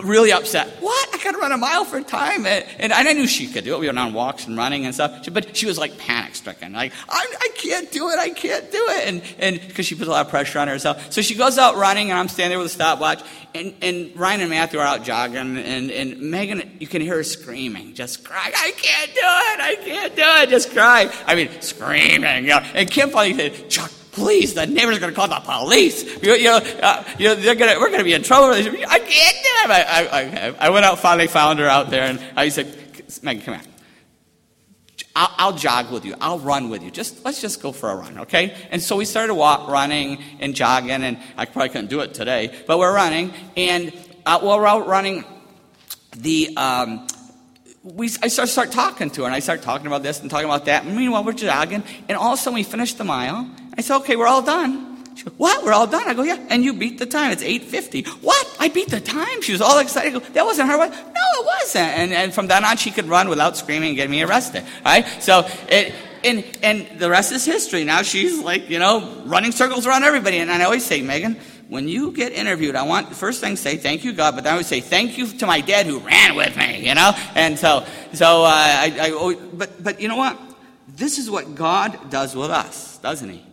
really 0.00 0.32
upset. 0.32 0.68
What? 0.80 1.08
I 1.14 1.22
got 1.22 1.32
to 1.32 1.38
run 1.38 1.52
a 1.52 1.56
mile 1.56 1.84
for 1.84 2.00
time. 2.00 2.46
And, 2.46 2.64
and, 2.78 2.92
I 2.92 3.12
knew 3.12 3.26
she 3.26 3.48
could 3.48 3.64
do 3.64 3.74
it. 3.74 3.80
We 3.80 3.86
went 3.86 3.98
on 3.98 4.12
walks 4.12 4.46
and 4.46 4.56
running 4.56 4.84
and 4.84 4.94
stuff. 4.94 5.28
But 5.32 5.56
she 5.56 5.66
was 5.66 5.78
like 5.78 5.98
panic 5.98 6.34
stricken. 6.34 6.72
Like, 6.72 6.92
I, 7.08 7.26
I 7.40 7.48
can't 7.56 7.90
do 7.90 8.08
it. 8.10 8.18
I 8.18 8.30
can't 8.30 8.70
do 8.70 8.86
it. 8.90 9.08
And, 9.08 9.22
and 9.38 9.60
because 9.66 9.86
she 9.86 9.94
puts 9.94 10.08
a 10.08 10.10
lot 10.10 10.24
of 10.24 10.30
pressure 10.30 10.58
on 10.58 10.68
herself. 10.68 11.12
So 11.12 11.20
she 11.20 11.34
goes 11.34 11.58
out 11.58 11.76
running 11.76 12.10
and 12.10 12.18
I'm 12.18 12.28
standing 12.28 12.50
there 12.50 12.58
with 12.58 12.68
a 12.68 12.74
stopwatch. 12.74 13.22
And, 13.54 13.74
and 13.82 14.16
Ryan 14.16 14.42
and 14.42 14.50
Matthew 14.50 14.78
are 14.78 14.86
out 14.86 15.04
jogging. 15.04 15.56
And, 15.56 15.90
and 15.90 16.20
Megan, 16.20 16.76
you 16.78 16.86
can 16.86 17.02
hear 17.02 17.16
her 17.16 17.24
screaming, 17.24 17.94
just 17.94 18.24
crying. 18.24 18.52
I 18.56 18.72
can't 18.76 19.14
do 19.14 19.20
it. 19.20 19.60
I 19.60 19.76
can't 19.84 20.16
do 20.16 20.22
it. 20.22 20.50
Just 20.50 20.72
crying. 20.72 21.10
I 21.26 21.34
mean, 21.34 21.48
screaming. 21.60 22.44
You 22.44 22.50
know? 22.50 22.58
And 22.74 22.90
Kim 22.90 23.10
finally 23.10 23.36
said, 23.36 23.68
Chuck, 23.68 23.90
please, 24.18 24.54
the 24.54 24.66
neighbor's 24.66 24.96
are 24.96 25.00
going 25.00 25.12
to 25.12 25.16
call 25.16 25.28
the 25.28 25.40
police. 25.40 26.04
You, 26.22 26.34
you 26.34 26.44
know, 26.44 26.56
uh, 26.56 27.04
you 27.18 27.28
know 27.28 27.34
they're 27.34 27.54
gonna, 27.54 27.78
we're 27.78 27.88
going 27.88 28.00
to 28.00 28.04
be 28.04 28.12
in 28.12 28.22
trouble. 28.22 28.50
I 28.50 28.62
can't 28.62 28.72
do 28.72 28.82
it. 28.84 29.70
I, 29.70 30.08
I, 30.10 30.66
I, 30.66 30.70
went 30.70 30.84
out, 30.84 30.98
finally 30.98 31.28
found 31.28 31.58
her 31.60 31.68
out 31.68 31.90
there, 31.90 32.02
and 32.02 32.20
I 32.36 32.48
said, 32.48 32.66
Megan, 33.22 33.42
come 33.42 33.54
here. 33.54 33.64
I'll, 35.14 35.34
I'll, 35.38 35.56
jog 35.56 35.90
with 35.90 36.04
you. 36.04 36.14
I'll 36.20 36.38
run 36.38 36.68
with 36.68 36.82
you. 36.82 36.90
Just 36.90 37.24
let's 37.24 37.40
just 37.40 37.62
go 37.62 37.72
for 37.72 37.90
a 37.90 37.96
run, 37.96 38.18
okay? 38.20 38.54
And 38.70 38.82
so 38.82 38.96
we 38.96 39.04
started 39.04 39.34
walk, 39.34 39.68
running 39.68 40.22
and 40.40 40.54
jogging, 40.54 40.90
and 40.90 41.18
I 41.36 41.44
probably 41.44 41.70
couldn't 41.70 41.90
do 41.90 42.00
it 42.00 42.14
today, 42.14 42.54
but 42.66 42.78
we're 42.78 42.94
running, 42.94 43.32
and 43.56 43.92
uh, 44.26 44.40
while 44.40 44.58
we're 44.58 44.66
out 44.66 44.86
running, 44.86 45.24
the 46.16 46.56
um, 46.56 47.06
we, 47.82 48.10
I 48.22 48.28
start, 48.28 48.48
start 48.48 48.72
talking 48.72 49.10
to 49.10 49.22
her, 49.22 49.26
and 49.26 49.34
I 49.34 49.38
start 49.38 49.62
talking 49.62 49.86
about 49.86 50.02
this 50.02 50.20
and 50.20 50.30
talking 50.30 50.46
about 50.46 50.66
that. 50.66 50.84
And 50.84 50.96
meanwhile, 50.96 51.24
we're 51.24 51.32
jogging, 51.32 51.82
and 52.08 52.18
all 52.18 52.32
of 52.32 52.38
a 52.38 52.42
sudden 52.42 52.54
we 52.54 52.62
finish 52.62 52.94
the 52.94 53.04
mile. 53.04 53.48
I 53.78 53.80
said, 53.80 53.96
"Okay, 53.98 54.16
we're 54.16 54.26
all 54.26 54.42
done." 54.42 55.06
She 55.14 55.24
goes, 55.24 55.34
"What? 55.38 55.64
We're 55.64 55.72
all 55.72 55.86
done?" 55.86 56.06
I 56.06 56.14
go, 56.14 56.22
"Yeah." 56.22 56.38
And 56.50 56.62
you 56.62 56.74
beat 56.74 56.98
the 56.98 57.06
time. 57.06 57.30
It's 57.30 57.42
eight 57.42 57.64
fifty. 57.64 58.02
What? 58.02 58.56
I 58.60 58.68
beat 58.68 58.90
the 58.90 59.00
time? 59.00 59.40
She 59.40 59.52
was 59.52 59.62
all 59.62 59.78
excited. 59.78 60.12
Go, 60.12 60.18
"That 60.18 60.44
wasn't 60.44 60.68
her." 60.68 60.76
No, 60.76 60.84
it 60.86 61.46
wasn't. 61.46 61.90
And, 61.98 62.12
and 62.12 62.34
from 62.34 62.48
then 62.48 62.64
on, 62.64 62.76
she 62.76 62.90
could 62.90 63.06
run 63.06 63.28
without 63.30 63.56
screaming 63.56 63.90
and 63.90 63.96
get 63.96 64.10
me 64.10 64.22
arrested. 64.22 64.64
Right? 64.84 65.06
So 65.20 65.48
it. 65.68 65.94
And, 66.24 66.44
and 66.64 66.98
the 66.98 67.08
rest 67.08 67.30
is 67.30 67.44
history. 67.44 67.84
Now 67.84 68.02
she's 68.02 68.42
like, 68.42 68.68
you 68.68 68.80
know, 68.80 69.22
running 69.26 69.52
circles 69.52 69.86
around 69.86 70.02
everybody. 70.02 70.38
And 70.38 70.50
I 70.50 70.64
always 70.64 70.84
say, 70.84 71.00
Megan, 71.00 71.36
when 71.68 71.86
you 71.86 72.10
get 72.10 72.32
interviewed, 72.32 72.74
I 72.74 72.82
want 72.82 73.14
first 73.14 73.40
thing 73.40 73.54
say 73.54 73.76
thank 73.76 74.02
you 74.02 74.12
God, 74.12 74.34
but 74.34 74.42
then 74.42 74.54
I 74.54 74.56
would 74.56 74.66
say 74.66 74.80
thank 74.80 75.16
you 75.16 75.28
to 75.28 75.46
my 75.46 75.60
dad 75.60 75.86
who 75.86 76.00
ran 76.00 76.34
with 76.34 76.56
me, 76.56 76.88
you 76.88 76.94
know. 76.96 77.12
And 77.36 77.56
so, 77.56 77.86
so 78.14 78.42
uh, 78.42 78.48
I, 78.48 78.92
I, 79.00 79.36
but 79.52 79.80
but 79.80 80.00
you 80.00 80.08
know 80.08 80.16
what? 80.16 80.36
This 80.88 81.18
is 81.18 81.30
what 81.30 81.54
God 81.54 82.10
does 82.10 82.34
with 82.34 82.50
us, 82.50 82.98
doesn't 82.98 83.28
He? 83.28 83.44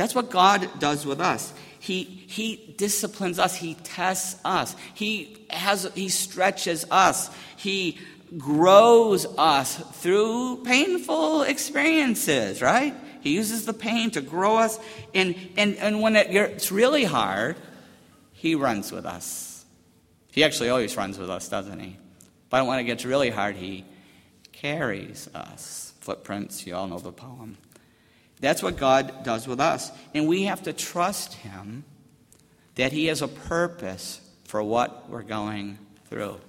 That's 0.00 0.14
what 0.14 0.30
God 0.30 0.66
does 0.78 1.04
with 1.04 1.20
us. 1.20 1.52
He 1.78 2.04
He 2.04 2.74
disciplines 2.78 3.38
us. 3.38 3.54
He 3.54 3.74
tests 3.74 4.40
us. 4.46 4.74
He 4.94 5.36
has 5.50 5.90
He 5.94 6.08
stretches 6.08 6.86
us. 6.90 7.28
He 7.58 7.98
grows 8.38 9.26
us 9.36 9.76
through 10.00 10.64
painful 10.64 11.42
experiences, 11.42 12.62
right? 12.62 12.94
He 13.20 13.34
uses 13.34 13.66
the 13.66 13.74
pain 13.74 14.10
to 14.12 14.22
grow 14.22 14.56
us. 14.56 14.80
And, 15.14 15.34
and, 15.58 15.76
and 15.76 16.00
when 16.00 16.16
it 16.16 16.30
gets 16.30 16.72
really 16.72 17.04
hard, 17.04 17.56
He 18.32 18.54
runs 18.54 18.90
with 18.90 19.04
us. 19.04 19.66
He 20.32 20.44
actually 20.44 20.70
always 20.70 20.96
runs 20.96 21.18
with 21.18 21.28
us, 21.28 21.46
doesn't 21.50 21.78
He? 21.78 21.98
But 22.48 22.64
when 22.64 22.78
it 22.78 22.84
gets 22.84 23.04
really 23.04 23.28
hard, 23.28 23.54
He 23.54 23.84
carries 24.52 25.28
us. 25.34 25.92
Footprints, 26.00 26.66
you 26.66 26.74
all 26.74 26.88
know 26.88 26.98
the 26.98 27.12
poem. 27.12 27.58
That's 28.40 28.62
what 28.62 28.76
God 28.76 29.24
does 29.24 29.46
with 29.46 29.60
us. 29.60 29.90
And 30.14 30.26
we 30.26 30.44
have 30.44 30.62
to 30.62 30.72
trust 30.72 31.34
Him 31.34 31.84
that 32.76 32.92
He 32.92 33.06
has 33.06 33.22
a 33.22 33.28
purpose 33.28 34.20
for 34.44 34.62
what 34.62 35.08
we're 35.10 35.22
going 35.22 35.78
through. 36.08 36.40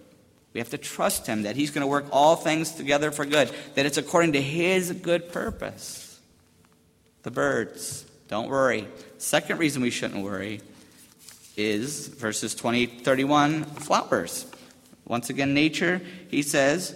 We 0.53 0.59
have 0.59 0.69
to 0.69 0.77
trust 0.77 1.27
Him 1.27 1.43
that 1.43 1.55
He's 1.55 1.71
going 1.71 1.81
to 1.81 1.87
work 1.87 2.05
all 2.11 2.35
things 2.35 2.71
together 2.71 3.11
for 3.11 3.25
good, 3.25 3.51
that 3.75 3.85
it's 3.85 3.97
according 3.97 4.33
to 4.33 4.41
His 4.41 4.91
good 4.91 5.31
purpose 5.31 6.11
the 7.23 7.31
birds. 7.31 8.05
Don't 8.27 8.49
worry. 8.49 8.87
Second 9.17 9.59
reason 9.59 9.81
we 9.81 9.89
shouldn't 9.89 10.23
worry 10.23 10.61
is 11.57 12.07
verses 12.07 12.55
20 12.55 12.85
31 12.85 13.63
flowers. 13.63 14.45
Once 15.05 15.29
again, 15.29 15.53
nature, 15.53 16.01
he 16.29 16.41
says, 16.41 16.95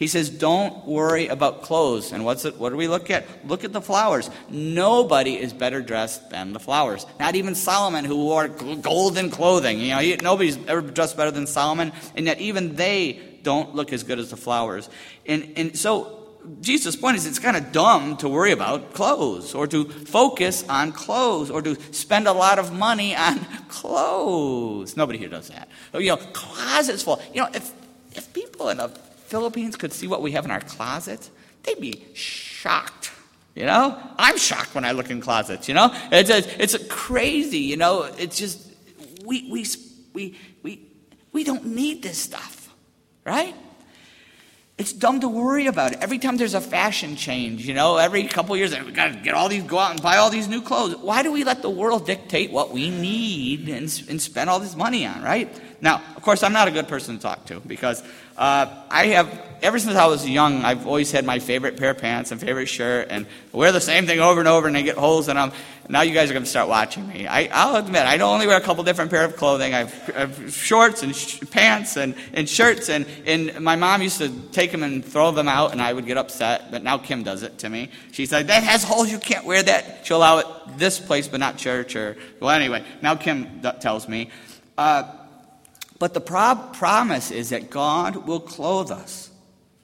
He 0.00 0.06
says, 0.06 0.30
Don't 0.30 0.86
worry 0.86 1.28
about 1.28 1.60
clothes. 1.60 2.10
And 2.10 2.24
what's 2.24 2.46
it, 2.46 2.58
what 2.58 2.70
do 2.70 2.76
we 2.76 2.88
look 2.88 3.10
at? 3.10 3.26
Look 3.46 3.64
at 3.64 3.74
the 3.74 3.82
flowers. 3.82 4.30
Nobody 4.48 5.38
is 5.38 5.52
better 5.52 5.82
dressed 5.82 6.30
than 6.30 6.54
the 6.54 6.58
flowers. 6.58 7.04
Not 7.20 7.36
even 7.36 7.54
Solomon, 7.54 8.06
who 8.06 8.16
wore 8.16 8.48
golden 8.48 9.30
clothing. 9.30 9.78
You 9.78 9.88
know, 9.90 10.16
nobody's 10.22 10.56
ever 10.66 10.80
dressed 10.80 11.18
better 11.18 11.30
than 11.30 11.46
Solomon. 11.46 11.92
And 12.16 12.24
yet, 12.24 12.40
even 12.40 12.76
they 12.76 13.20
don't 13.42 13.74
look 13.74 13.92
as 13.92 14.02
good 14.02 14.18
as 14.18 14.30
the 14.30 14.38
flowers. 14.38 14.88
And, 15.26 15.52
and 15.56 15.76
so, 15.76 16.16
Jesus' 16.62 16.96
point 16.96 17.18
is 17.18 17.26
it's 17.26 17.38
kind 17.38 17.58
of 17.58 17.70
dumb 17.70 18.16
to 18.18 18.28
worry 18.30 18.52
about 18.52 18.94
clothes 18.94 19.54
or 19.54 19.66
to 19.66 19.84
focus 19.84 20.66
on 20.66 20.92
clothes 20.92 21.50
or 21.50 21.60
to 21.60 21.76
spend 21.92 22.26
a 22.26 22.32
lot 22.32 22.58
of 22.58 22.72
money 22.72 23.14
on 23.14 23.44
clothes. 23.68 24.96
Nobody 24.96 25.18
here 25.18 25.28
does 25.28 25.48
that. 25.48 25.68
You 25.92 26.08
know, 26.08 26.16
closets 26.16 27.02
full. 27.02 27.20
You 27.34 27.42
know, 27.42 27.50
if, 27.52 27.70
if 28.12 28.32
people 28.32 28.70
in 28.70 28.78
the 28.78 28.88
Philippines 29.30 29.76
could 29.76 29.92
see 29.92 30.08
what 30.08 30.22
we 30.22 30.32
have 30.32 30.44
in 30.44 30.50
our 30.50 30.60
closets, 30.60 31.30
they'd 31.62 31.80
be 31.80 32.04
shocked. 32.14 33.12
You 33.54 33.64
know, 33.64 33.96
I'm 34.16 34.36
shocked 34.38 34.74
when 34.74 34.84
I 34.84 34.92
look 34.92 35.10
in 35.10 35.20
closets. 35.20 35.68
You 35.68 35.74
know, 35.74 35.90
it's 36.10 36.30
a, 36.30 36.62
it's 36.62 36.74
a 36.74 36.84
crazy. 36.86 37.58
You 37.58 37.76
know, 37.76 38.02
it's 38.02 38.36
just 38.36 38.60
we 39.24 39.48
we 39.50 39.66
we 40.12 40.38
we 40.62 40.80
we 41.32 41.44
don't 41.44 41.66
need 41.66 42.02
this 42.02 42.18
stuff, 42.18 42.72
right? 43.24 43.54
It's 44.78 44.94
dumb 44.94 45.20
to 45.20 45.28
worry 45.28 45.66
about 45.66 45.92
it. 45.92 45.98
Every 46.00 46.18
time 46.18 46.38
there's 46.38 46.54
a 46.54 46.60
fashion 46.60 47.14
change, 47.14 47.66
you 47.66 47.74
know, 47.74 47.98
every 47.98 48.26
couple 48.26 48.56
years, 48.56 48.74
we 48.82 48.92
got 48.92 49.12
to 49.12 49.18
get 49.18 49.34
all 49.34 49.50
these, 49.50 49.62
go 49.62 49.78
out 49.78 49.90
and 49.90 50.02
buy 50.02 50.16
all 50.16 50.30
these 50.30 50.48
new 50.48 50.62
clothes. 50.62 50.96
Why 50.96 51.22
do 51.22 51.30
we 51.30 51.44
let 51.44 51.60
the 51.60 51.68
world 51.68 52.06
dictate 52.06 52.50
what 52.50 52.70
we 52.70 52.88
need 52.88 53.68
and, 53.68 53.82
and 54.08 54.22
spend 54.22 54.48
all 54.48 54.58
this 54.58 54.74
money 54.74 55.04
on, 55.04 55.20
right? 55.22 55.54
Now, 55.82 56.00
of 56.16 56.22
course, 56.22 56.42
I'm 56.42 56.54
not 56.54 56.66
a 56.66 56.70
good 56.70 56.88
person 56.88 57.16
to 57.16 57.22
talk 57.22 57.44
to 57.46 57.60
because 57.60 58.02
uh, 58.40 58.66
I 58.90 59.08
have, 59.08 59.38
ever 59.60 59.78
since 59.78 59.96
I 59.96 60.06
was 60.06 60.26
young, 60.26 60.64
I've 60.64 60.86
always 60.86 61.12
had 61.12 61.26
my 61.26 61.40
favorite 61.40 61.76
pair 61.76 61.90
of 61.90 61.98
pants 61.98 62.32
and 62.32 62.40
favorite 62.40 62.68
shirt 62.68 63.08
and 63.10 63.26
wear 63.52 63.70
the 63.70 63.82
same 63.82 64.06
thing 64.06 64.18
over 64.18 64.40
and 64.40 64.48
over 64.48 64.66
and 64.66 64.74
they 64.74 64.82
get 64.82 64.96
holes 64.96 65.28
in 65.28 65.36
them. 65.36 65.52
Now 65.90 66.00
you 66.00 66.14
guys 66.14 66.30
are 66.30 66.32
going 66.32 66.44
to 66.44 66.48
start 66.48 66.66
watching 66.66 67.06
me. 67.06 67.26
I, 67.26 67.66
will 67.66 67.76
admit, 67.76 68.06
I 68.06 68.16
only 68.20 68.46
wear 68.46 68.56
a 68.56 68.62
couple 68.62 68.82
different 68.82 69.10
pair 69.10 69.26
of 69.26 69.36
clothing. 69.36 69.74
I 69.74 69.80
have, 69.80 70.12
I 70.16 70.20
have 70.20 70.54
shorts 70.54 71.02
and 71.02 71.14
sh- 71.14 71.40
pants 71.50 71.98
and, 71.98 72.14
and 72.32 72.48
shirts 72.48 72.88
and, 72.88 73.04
and 73.26 73.60
my 73.60 73.76
mom 73.76 74.00
used 74.00 74.16
to 74.18 74.30
take 74.52 74.72
them 74.72 74.84
and 74.84 75.04
throw 75.04 75.32
them 75.32 75.46
out 75.46 75.72
and 75.72 75.82
I 75.82 75.92
would 75.92 76.06
get 76.06 76.16
upset, 76.16 76.70
but 76.70 76.82
now 76.82 76.96
Kim 76.96 77.22
does 77.22 77.42
it 77.42 77.58
to 77.58 77.68
me. 77.68 77.90
She's 78.12 78.32
like, 78.32 78.46
that 78.46 78.62
has 78.62 78.82
holes, 78.84 79.12
you 79.12 79.18
can't 79.18 79.44
wear 79.44 79.62
that. 79.62 80.06
She'll 80.06 80.16
allow 80.16 80.38
it 80.38 80.46
this 80.78 80.98
place, 80.98 81.28
but 81.28 81.40
not 81.40 81.58
church 81.58 81.94
or, 81.94 82.16
well 82.40 82.48
anyway, 82.48 82.86
now 83.02 83.16
Kim 83.16 83.60
tells 83.80 84.08
me. 84.08 84.30
Uh, 84.78 85.19
but 86.00 86.14
the 86.14 86.20
pro- 86.20 86.56
promise 86.72 87.30
is 87.30 87.50
that 87.50 87.70
God 87.70 88.26
will 88.26 88.40
clothe 88.40 88.90
us. 88.90 89.30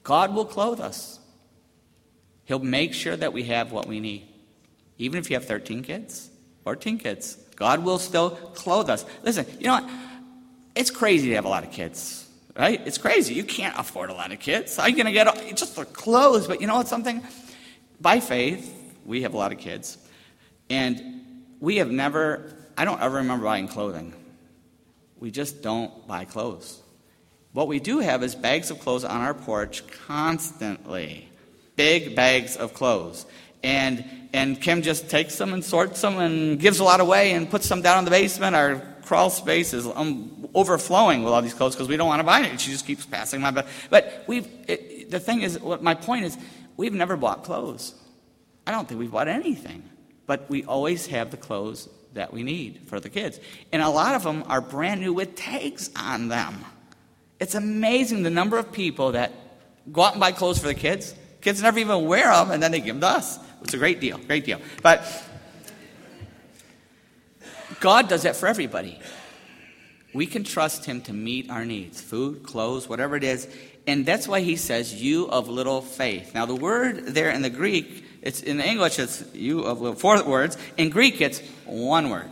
God 0.03 0.33
will 0.33 0.45
clothe 0.45 0.81
us. 0.81 1.19
He'll 2.45 2.59
make 2.59 2.93
sure 2.93 3.15
that 3.15 3.33
we 3.33 3.43
have 3.43 3.71
what 3.71 3.87
we 3.87 3.99
need. 3.99 4.27
Even 4.97 5.19
if 5.19 5.29
you 5.29 5.35
have 5.35 5.45
13 5.45 5.83
kids, 5.83 6.31
14 6.63 6.97
kids, 6.97 7.37
God 7.55 7.83
will 7.83 7.99
still 7.99 8.31
clothe 8.31 8.89
us. 8.89 9.05
Listen, 9.21 9.45
you 9.59 9.67
know 9.67 9.73
what? 9.73 9.89
It's 10.75 10.89
crazy 10.89 11.29
to 11.29 11.35
have 11.35 11.45
a 11.45 11.49
lot 11.49 11.63
of 11.63 11.71
kids, 11.71 12.27
right? 12.57 12.81
It's 12.87 12.97
crazy. 12.97 13.35
You 13.35 13.43
can't 13.43 13.77
afford 13.77 14.09
a 14.09 14.13
lot 14.13 14.31
of 14.31 14.39
kids. 14.39 14.75
How 14.75 14.83
are 14.83 14.89
you 14.89 14.95
going 14.95 15.05
to 15.05 15.11
get 15.11 15.27
all, 15.27 15.35
just 15.53 15.75
the 15.75 15.85
clothes? 15.85 16.47
But 16.47 16.61
you 16.61 16.67
know 16.67 16.77
what? 16.77 16.87
Something 16.87 17.21
by 18.01 18.21
faith, 18.21 18.73
we 19.05 19.21
have 19.21 19.35
a 19.35 19.37
lot 19.37 19.51
of 19.51 19.59
kids, 19.59 19.99
and 20.69 21.21
we 21.59 21.77
have 21.77 21.91
never. 21.91 22.53
I 22.75 22.85
don't 22.85 23.01
ever 23.01 23.17
remember 23.17 23.45
buying 23.45 23.67
clothing. 23.67 24.13
We 25.19 25.31
just 25.31 25.61
don't 25.61 26.07
buy 26.07 26.25
clothes. 26.25 26.81
What 27.53 27.67
we 27.67 27.79
do 27.79 27.99
have 27.99 28.23
is 28.23 28.35
bags 28.35 28.69
of 28.69 28.79
clothes 28.79 29.03
on 29.03 29.21
our 29.21 29.33
porch 29.33 29.83
constantly. 30.05 31.29
Big 31.75 32.15
bags 32.15 32.55
of 32.55 32.73
clothes. 32.73 33.25
And, 33.63 34.05
and 34.33 34.61
Kim 34.61 34.81
just 34.81 35.09
takes 35.09 35.37
them 35.37 35.53
and 35.53 35.63
sorts 35.63 36.01
them 36.01 36.19
and 36.19 36.59
gives 36.59 36.79
a 36.79 36.83
lot 36.83 36.99
away 36.99 37.31
and 37.33 37.49
puts 37.49 37.67
them 37.67 37.81
down 37.81 37.99
in 37.99 38.05
the 38.05 38.11
basement. 38.11 38.55
Our 38.55 38.81
crawl 39.03 39.29
space 39.29 39.73
is 39.73 39.87
um, 39.87 40.49
overflowing 40.53 41.23
with 41.23 41.33
all 41.33 41.41
these 41.41 41.53
clothes 41.53 41.75
because 41.75 41.87
we 41.87 41.97
don't 41.97 42.07
want 42.07 42.19
to 42.19 42.25
buy 42.25 42.41
it. 42.41 42.61
She 42.61 42.71
just 42.71 42.85
keeps 42.85 43.05
passing 43.05 43.41
my. 43.41 43.51
Bed. 43.51 43.65
But 43.89 44.23
we've, 44.27 44.47
it, 44.67 45.09
the 45.09 45.19
thing 45.19 45.41
is, 45.41 45.59
what 45.59 45.81
my 45.81 45.95
point 45.95 46.25
is, 46.25 46.37
we've 46.75 46.93
never 46.93 47.17
bought 47.17 47.43
clothes. 47.43 47.95
I 48.67 48.71
don't 48.71 48.87
think 48.87 48.99
we've 48.99 49.11
bought 49.11 49.27
anything. 49.27 49.83
But 50.27 50.49
we 50.49 50.63
always 50.65 51.07
have 51.07 51.31
the 51.31 51.37
clothes 51.37 51.89
that 52.17 52.33
we 52.33 52.43
need 52.43 52.81
for 52.87 52.99
the 52.99 53.09
kids. 53.09 53.39
And 53.71 53.81
a 53.81 53.89
lot 53.89 54.13
of 54.13 54.23
them 54.23 54.43
are 54.47 54.61
brand 54.61 55.01
new 55.01 55.13
with 55.13 55.35
tags 55.35 55.89
on 55.95 56.27
them. 56.27 56.63
It's 57.39 57.55
amazing 57.55 58.23
the 58.23 58.29
number 58.29 58.57
of 58.57 58.71
people 58.71 59.13
that 59.13 59.31
go 59.91 60.01
out 60.01 60.13
and 60.13 60.19
buy 60.19 60.31
clothes 60.31 60.59
for 60.59 60.67
the 60.67 60.75
kids. 60.75 61.15
Kids 61.41 61.61
never 61.61 61.79
even 61.79 62.05
wear 62.05 62.31
them, 62.31 62.51
and 62.51 62.61
then 62.61 62.71
they 62.71 62.79
give 62.79 62.99
them 62.99 63.01
to 63.01 63.07
us. 63.07 63.39
It's 63.63 63.73
a 63.73 63.77
great 63.77 63.99
deal, 63.99 64.17
great 64.17 64.45
deal. 64.45 64.59
But 64.81 65.05
God 67.79 68.09
does 68.09 68.23
that 68.23 68.35
for 68.35 68.47
everybody. 68.47 68.99
We 70.13 70.25
can 70.25 70.43
trust 70.43 70.85
Him 70.85 71.01
to 71.01 71.13
meet 71.13 71.49
our 71.49 71.63
needs 71.63 72.01
food, 72.01 72.43
clothes, 72.43 72.89
whatever 72.89 73.15
it 73.15 73.23
is. 73.23 73.47
And 73.85 74.05
that's 74.05 74.27
why 74.27 74.41
He 74.41 74.55
says, 74.55 75.01
You 75.01 75.27
of 75.29 75.47
little 75.47 75.81
faith. 75.81 76.33
Now, 76.33 76.45
the 76.45 76.55
word 76.55 77.07
there 77.07 77.29
in 77.29 77.43
the 77.43 77.49
Greek, 77.49 78.03
it's 78.27 78.41
in 78.41 78.59
English, 78.59 78.99
it's 78.99 79.23
you 79.33 79.61
of 79.61 79.99
four 80.01 80.21
words. 80.21 80.57
In 80.75 80.89
Greek, 80.89 81.21
it's 81.21 81.39
one 81.65 82.09
word. 82.09 82.29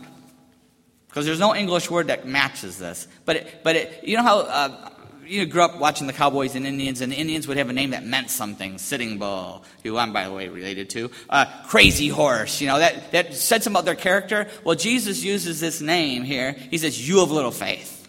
Because 1.08 1.24
there's 1.24 1.40
no 1.40 1.54
English 1.54 1.90
word 1.90 2.08
that 2.08 2.28
matches 2.28 2.76
this. 2.78 3.08
But, 3.24 3.36
it, 3.36 3.60
but 3.64 3.76
it, 3.76 4.04
you 4.04 4.18
know 4.18 4.22
how 4.22 4.40
uh, 4.40 4.90
you 5.24 5.46
grew 5.46 5.62
up 5.62 5.78
watching 5.78 6.06
the 6.06 6.12
Cowboys 6.12 6.54
and 6.54 6.66
Indians, 6.66 7.00
and 7.00 7.10
the 7.10 7.16
Indians 7.16 7.48
would 7.48 7.56
have 7.56 7.70
a 7.70 7.72
name 7.72 7.92
that 7.92 8.04
meant 8.04 8.28
something. 8.28 8.76
Sitting 8.76 9.16
Bull, 9.16 9.64
who 9.82 9.96
I'm, 9.96 10.12
by 10.12 10.24
the 10.24 10.32
way, 10.34 10.48
related 10.48 10.90
to. 10.90 11.10
Uh, 11.30 11.46
crazy 11.64 12.08
Horse, 12.08 12.60
you 12.60 12.66
know, 12.66 12.78
that, 12.78 13.12
that 13.12 13.32
said 13.32 13.62
something 13.62 13.78
about 13.78 13.86
their 13.86 13.94
character. 13.94 14.48
Well, 14.64 14.76
Jesus 14.76 15.24
uses 15.24 15.60
this 15.60 15.80
name 15.80 16.24
here. 16.24 16.52
He 16.52 16.76
says, 16.76 17.08
You 17.08 17.22
of 17.22 17.30
little 17.30 17.50
faith. 17.50 18.06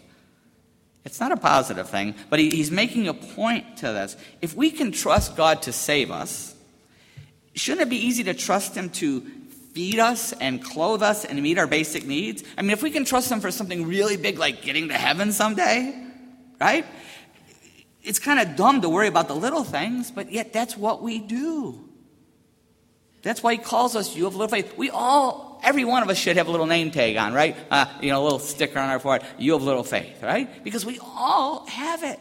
It's 1.06 1.22
not 1.22 1.32
a 1.32 1.38
positive 1.38 1.88
thing, 1.88 2.16
but 2.30 2.40
he, 2.40 2.50
he's 2.50 2.70
making 2.70 3.08
a 3.08 3.14
point 3.14 3.78
to 3.78 3.94
this. 3.94 4.18
If 4.42 4.54
we 4.56 4.72
can 4.72 4.92
trust 4.92 5.38
God 5.38 5.62
to 5.62 5.72
save 5.72 6.12
us, 6.12 6.54
shouldn't 7.60 7.82
it 7.82 7.90
be 7.90 8.06
easy 8.06 8.24
to 8.26 8.34
trust 8.34 8.76
Him 8.76 8.90
to 8.92 9.22
feed 9.74 10.00
us 10.00 10.34
and 10.34 10.64
clothe 10.64 11.04
us 11.04 11.26
and 11.26 11.42
meet 11.42 11.58
our 11.58 11.68
basic 11.68 12.06
needs? 12.06 12.44
I 12.58 12.62
mean, 12.62 12.72
if 12.72 12.84
we 12.84 12.92
can 12.92 13.06
trust 13.06 13.32
Him 13.32 13.40
for 13.40 13.52
something 13.52 13.88
really 13.88 14.18
big 14.18 14.40
like 14.40 14.62
getting 14.62 14.90
to 14.90 14.96
heaven 14.96 15.32
someday, 15.32 15.94
right? 16.60 16.86
It's 18.04 18.20
kind 18.20 18.40
of 18.40 18.56
dumb 18.56 18.82
to 18.82 18.90
worry 18.90 19.08
about 19.08 19.28
the 19.28 19.36
little 19.36 19.64
things, 19.64 20.12
but 20.12 20.32
yet 20.32 20.54
that's 20.54 20.78
what 20.78 21.02
we 21.02 21.20
do. 21.20 21.88
That's 23.22 23.44
why 23.44 23.54
he 23.54 23.58
calls 23.58 23.96
us 23.96 24.16
you 24.16 24.28
of 24.28 24.36
little 24.36 24.48
faith. 24.48 24.78
We 24.78 24.90
all, 24.90 25.60
every 25.64 25.84
one 25.84 26.04
of 26.04 26.10
us 26.10 26.18
should 26.18 26.38
have 26.38 26.48
a 26.48 26.52
little 26.52 26.66
name 26.66 26.92
tag 26.92 27.18
on, 27.18 27.34
right? 27.34 27.58
Uh, 27.70 27.86
you 28.02 28.10
know, 28.10 28.22
a 28.22 28.24
little 28.24 28.40
sticker 28.40 28.80
on 28.80 28.90
our 28.90 29.00
forehead, 29.00 29.28
you 29.38 29.56
of 29.56 29.64
little 29.64 29.84
faith, 29.84 30.24
right? 30.24 30.64
Because 30.64 30.86
we 30.86 31.00
all 31.02 31.66
have 31.66 32.04
it. 32.04 32.20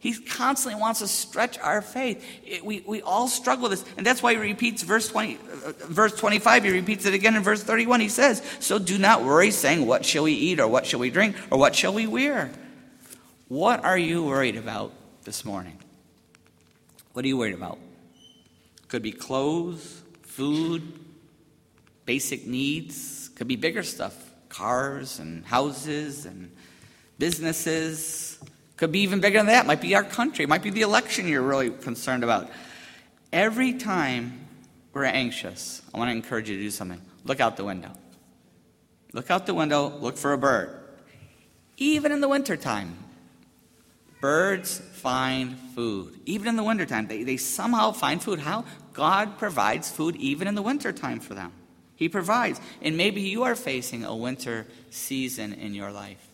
He 0.00 0.14
constantly 0.14 0.80
wants 0.80 1.00
to 1.00 1.08
stretch 1.08 1.58
our 1.58 1.82
faith. 1.82 2.24
It, 2.44 2.64
we, 2.64 2.82
we 2.86 3.02
all 3.02 3.28
struggle 3.28 3.68
with 3.68 3.78
this. 3.78 3.94
And 3.98 4.06
that's 4.06 4.22
why 4.22 4.32
he 4.32 4.38
repeats 4.38 4.82
verse, 4.82 5.08
20, 5.08 5.36
uh, 5.36 5.72
verse 5.88 6.16
25. 6.16 6.64
He 6.64 6.70
repeats 6.70 7.04
it 7.04 7.12
again 7.12 7.36
in 7.36 7.42
verse 7.42 7.62
31. 7.62 8.00
He 8.00 8.08
says, 8.08 8.42
So 8.60 8.78
do 8.78 8.98
not 8.98 9.22
worry, 9.24 9.50
saying, 9.50 9.86
What 9.86 10.06
shall 10.06 10.24
we 10.24 10.32
eat, 10.32 10.58
or 10.58 10.68
what 10.68 10.86
shall 10.86 11.00
we 11.00 11.10
drink, 11.10 11.36
or 11.50 11.58
what 11.58 11.76
shall 11.76 11.92
we 11.92 12.06
wear? 12.06 12.50
What 13.48 13.84
are 13.84 13.98
you 13.98 14.24
worried 14.24 14.56
about 14.56 14.92
this 15.24 15.44
morning? 15.44 15.78
What 17.12 17.24
are 17.24 17.28
you 17.28 17.36
worried 17.36 17.54
about? 17.54 17.78
Could 18.88 19.02
be 19.02 19.12
clothes, 19.12 20.00
food, 20.22 20.82
basic 22.06 22.46
needs. 22.46 23.28
Could 23.36 23.48
be 23.48 23.56
bigger 23.56 23.82
stuff 23.82 24.16
cars 24.48 25.18
and 25.20 25.44
houses 25.44 26.26
and 26.26 26.50
businesses. 27.18 28.38
Could 28.80 28.90
be 28.90 29.00
even 29.00 29.20
bigger 29.20 29.38
than 29.38 29.46
that. 29.46 29.66
Might 29.66 29.80
be 29.80 29.94
our 29.94 30.02
country. 30.02 30.46
Might 30.46 30.62
be 30.62 30.70
the 30.70 30.80
election 30.80 31.28
you're 31.28 31.42
really 31.42 31.70
concerned 31.70 32.24
about. 32.24 32.50
Every 33.32 33.74
time 33.74 34.48
we're 34.92 35.04
anxious, 35.04 35.82
I 35.94 35.98
want 35.98 36.08
to 36.08 36.16
encourage 36.16 36.50
you 36.50 36.56
to 36.56 36.62
do 36.62 36.70
something. 36.70 37.00
Look 37.24 37.38
out 37.38 37.56
the 37.56 37.64
window. 37.64 37.92
Look 39.12 39.30
out 39.30 39.46
the 39.46 39.54
window, 39.54 39.88
look 40.00 40.16
for 40.16 40.32
a 40.32 40.38
bird. 40.38 40.76
Even 41.76 42.10
in 42.10 42.20
the 42.20 42.28
wintertime, 42.28 42.96
Birds 44.20 44.78
find 44.78 45.58
food. 45.74 46.20
Even 46.26 46.48
in 46.48 46.56
the 46.56 46.62
wintertime, 46.62 47.06
they, 47.06 47.22
they 47.22 47.38
somehow 47.38 47.92
find 47.92 48.22
food. 48.22 48.38
How? 48.38 48.64
God 48.92 49.38
provides 49.38 49.90
food 49.90 50.16
even 50.16 50.46
in 50.46 50.54
the 50.54 50.62
wintertime 50.62 51.20
for 51.20 51.34
them. 51.34 51.52
He 51.96 52.08
provides. 52.08 52.60
And 52.82 52.96
maybe 52.96 53.22
you 53.22 53.44
are 53.44 53.54
facing 53.54 54.04
a 54.04 54.14
winter 54.14 54.66
season 54.90 55.54
in 55.54 55.74
your 55.74 55.90
life. 55.90 56.29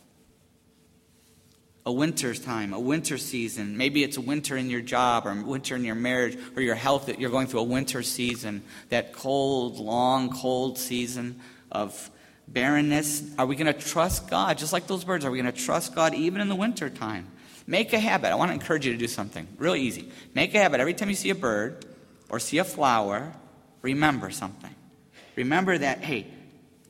A 1.86 1.92
winter 1.92 2.34
time, 2.34 2.74
a 2.74 2.80
winter 2.80 3.16
season. 3.16 3.76
Maybe 3.76 4.02
it's 4.02 4.16
a 4.16 4.20
winter 4.20 4.56
in 4.56 4.68
your 4.68 4.80
job 4.80 5.26
or 5.26 5.34
winter 5.34 5.76
in 5.76 5.84
your 5.84 5.94
marriage 5.94 6.36
or 6.56 6.62
your 6.62 6.74
health 6.74 7.06
that 7.06 7.20
you're 7.20 7.30
going 7.30 7.46
through 7.46 7.60
a 7.60 7.64
winter 7.64 8.02
season. 8.02 8.64
That 8.90 9.12
cold, 9.12 9.78
long, 9.78 10.30
cold 10.30 10.78
season 10.78 11.40
of 11.70 12.10
barrenness. 12.48 13.22
Are 13.38 13.46
we 13.46 13.56
going 13.56 13.72
to 13.72 13.72
trust 13.72 14.28
God? 14.28 14.58
Just 14.58 14.72
like 14.72 14.86
those 14.86 15.04
birds, 15.04 15.24
are 15.24 15.30
we 15.30 15.40
going 15.40 15.52
to 15.52 15.58
trust 15.64 15.94
God 15.94 16.12
even 16.12 16.40
in 16.40 16.48
the 16.48 16.56
winter 16.56 16.90
time? 16.90 17.28
Make 17.68 17.92
a 17.92 17.98
habit. 17.98 18.30
I 18.30 18.34
want 18.34 18.50
to 18.50 18.54
encourage 18.54 18.84
you 18.84 18.92
to 18.92 18.98
do 18.98 19.08
something 19.08 19.46
really 19.58 19.80
easy. 19.80 20.10
Make 20.34 20.54
a 20.54 20.58
habit. 20.58 20.80
Every 20.80 20.94
time 20.94 21.08
you 21.08 21.14
see 21.14 21.30
a 21.30 21.34
bird 21.34 21.84
or 22.28 22.38
see 22.38 22.58
a 22.58 22.64
flower, 22.64 23.32
remember 23.82 24.30
something. 24.30 24.74
Remember 25.34 25.76
that, 25.76 25.98
hey, 26.02 26.26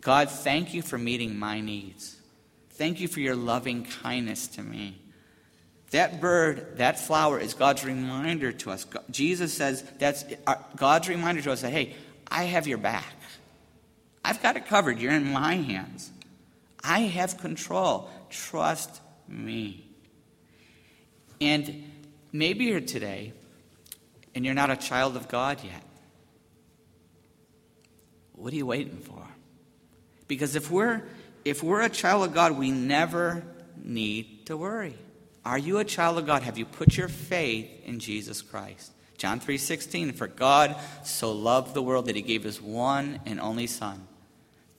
God, 0.00 0.30
thank 0.30 0.72
you 0.72 0.82
for 0.82 0.98
meeting 0.98 1.38
my 1.38 1.60
needs. 1.60 2.15
Thank 2.76 3.00
you 3.00 3.08
for 3.08 3.20
your 3.20 3.34
loving 3.34 3.84
kindness 3.84 4.48
to 4.48 4.62
me. 4.62 5.00
That 5.92 6.20
bird, 6.20 6.76
that 6.76 6.98
flower 6.98 7.38
is 7.38 7.54
God's 7.54 7.84
reminder 7.84 8.52
to 8.52 8.70
us. 8.70 8.86
Jesus 9.10 9.54
says 9.54 9.82
that's 9.98 10.24
uh, 10.46 10.56
God's 10.76 11.08
reminder 11.08 11.40
to 11.42 11.52
us 11.52 11.62
that, 11.62 11.70
hey, 11.70 11.94
I 12.28 12.44
have 12.44 12.66
your 12.66 12.78
back. 12.78 13.14
I've 14.22 14.42
got 14.42 14.56
it 14.56 14.66
covered. 14.66 14.98
You're 14.98 15.12
in 15.12 15.32
my 15.32 15.54
hands. 15.54 16.10
I 16.84 17.00
have 17.00 17.38
control. 17.38 18.10
Trust 18.28 19.00
me. 19.26 19.88
And 21.40 21.90
maybe 22.32 22.66
you're 22.66 22.80
today 22.80 23.32
and 24.34 24.44
you're 24.44 24.54
not 24.54 24.70
a 24.70 24.76
child 24.76 25.16
of 25.16 25.28
God 25.28 25.64
yet. 25.64 25.82
What 28.32 28.52
are 28.52 28.56
you 28.56 28.66
waiting 28.66 28.98
for? 28.98 29.22
Because 30.28 30.56
if 30.56 30.70
we're 30.70 31.02
if 31.46 31.62
we're 31.62 31.82
a 31.82 31.88
child 31.88 32.24
of 32.24 32.34
God, 32.34 32.52
we 32.52 32.70
never 32.70 33.44
need 33.82 34.46
to 34.46 34.56
worry. 34.56 34.96
Are 35.44 35.58
you 35.58 35.78
a 35.78 35.84
child 35.84 36.18
of 36.18 36.26
God? 36.26 36.42
Have 36.42 36.58
you 36.58 36.64
put 36.64 36.96
your 36.96 37.08
faith 37.08 37.70
in 37.84 38.00
Jesus 38.00 38.42
Christ? 38.42 38.92
John 39.16 39.40
3:16 39.40 40.12
For 40.12 40.26
God 40.26 40.76
so 41.04 41.32
loved 41.32 41.72
the 41.72 41.82
world 41.82 42.06
that 42.06 42.16
he 42.16 42.22
gave 42.22 42.42
his 42.42 42.60
one 42.60 43.20
and 43.24 43.40
only 43.40 43.66
son 43.66 44.06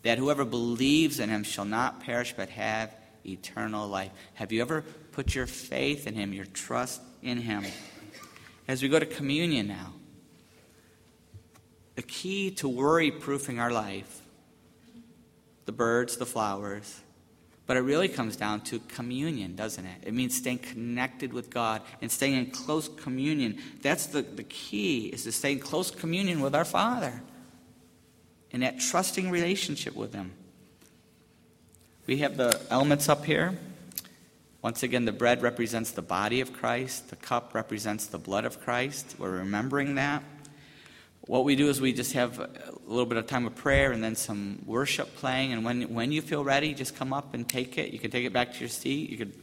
that 0.03 0.17
whoever 0.17 0.45
believes 0.45 1.19
in 1.19 1.29
him 1.29 1.43
shall 1.43 1.65
not 1.65 2.01
perish 2.01 2.33
but 2.37 2.49
have 2.49 2.93
eternal 3.25 3.87
life. 3.87 4.11
Have 4.35 4.51
you 4.51 4.61
ever 4.61 4.83
put 5.17 5.33
your 5.33 5.47
faith 5.47 6.05
in 6.05 6.13
Him, 6.13 6.31
your 6.31 6.45
trust 6.45 7.01
in 7.23 7.39
Him. 7.39 7.65
As 8.67 8.83
we 8.83 8.87
go 8.87 8.99
to 8.99 9.05
communion 9.07 9.67
now, 9.67 9.93
the 11.95 12.03
key 12.03 12.51
to 12.51 12.69
worry 12.69 13.09
proofing 13.09 13.59
our 13.59 13.71
life, 13.71 14.21
the 15.67 15.71
birds, 15.73 16.15
the 16.17 16.25
flowers, 16.25 17.01
but 17.67 17.75
it 17.75 17.81
really 17.81 18.07
comes 18.07 18.37
down 18.37 18.61
to 18.61 18.79
communion, 18.79 19.55
doesn't 19.55 19.85
it? 19.85 19.97
It 20.03 20.13
means 20.13 20.35
staying 20.35 20.59
connected 20.59 21.33
with 21.33 21.49
God 21.49 21.81
and 22.01 22.09
staying 22.09 22.35
in 22.35 22.51
close 22.51 22.87
communion. 22.87 23.59
That's 23.81 24.07
the, 24.07 24.21
the 24.21 24.43
key, 24.43 25.07
is 25.07 25.25
to 25.25 25.33
stay 25.33 25.51
in 25.51 25.59
close 25.59 25.91
communion 25.91 26.39
with 26.39 26.55
our 26.55 26.63
Father 26.63 27.21
and 28.53 28.63
that 28.63 28.79
trusting 28.79 29.29
relationship 29.29 29.93
with 29.93 30.13
Him. 30.13 30.31
We 32.07 32.19
have 32.19 32.37
the 32.37 32.59
elements 32.69 33.09
up 33.09 33.25
here. 33.25 33.59
Once 34.61 34.81
again, 34.81 35.03
the 35.03 35.11
bread 35.11 35.41
represents 35.41 35.91
the 35.91 36.01
body 36.01 36.39
of 36.39 36.53
Christ, 36.53 37.09
the 37.09 37.17
cup 37.17 37.53
represents 37.53 38.07
the 38.07 38.17
blood 38.17 38.45
of 38.45 38.61
Christ. 38.61 39.15
We're 39.19 39.37
remembering 39.39 39.95
that. 39.95 40.23
What 41.27 41.43
we 41.43 41.57
do 41.57 41.67
is 41.67 41.81
we 41.81 41.91
just 41.91 42.13
have 42.13 42.39
a 42.39 42.49
little 42.85 43.05
bit 43.05 43.17
of 43.17 43.27
time 43.27 43.45
of 43.45 43.55
prayer 43.55 43.91
and 43.91 44.01
then 44.01 44.15
some 44.15 44.61
worship 44.65 45.13
playing. 45.17 45.51
And 45.51 45.65
when, 45.65 45.93
when 45.93 46.13
you 46.13 46.21
feel 46.21 46.41
ready, 46.41 46.73
just 46.73 46.95
come 46.95 47.11
up 47.11 47.33
and 47.33 47.47
take 47.47 47.77
it. 47.77 47.91
You 47.91 47.99
can 47.99 48.11
take 48.11 48.25
it 48.25 48.31
back 48.31 48.53
to 48.53 48.59
your 48.61 48.69
seat. 48.69 49.09
You 49.09 49.17
could 49.17 49.33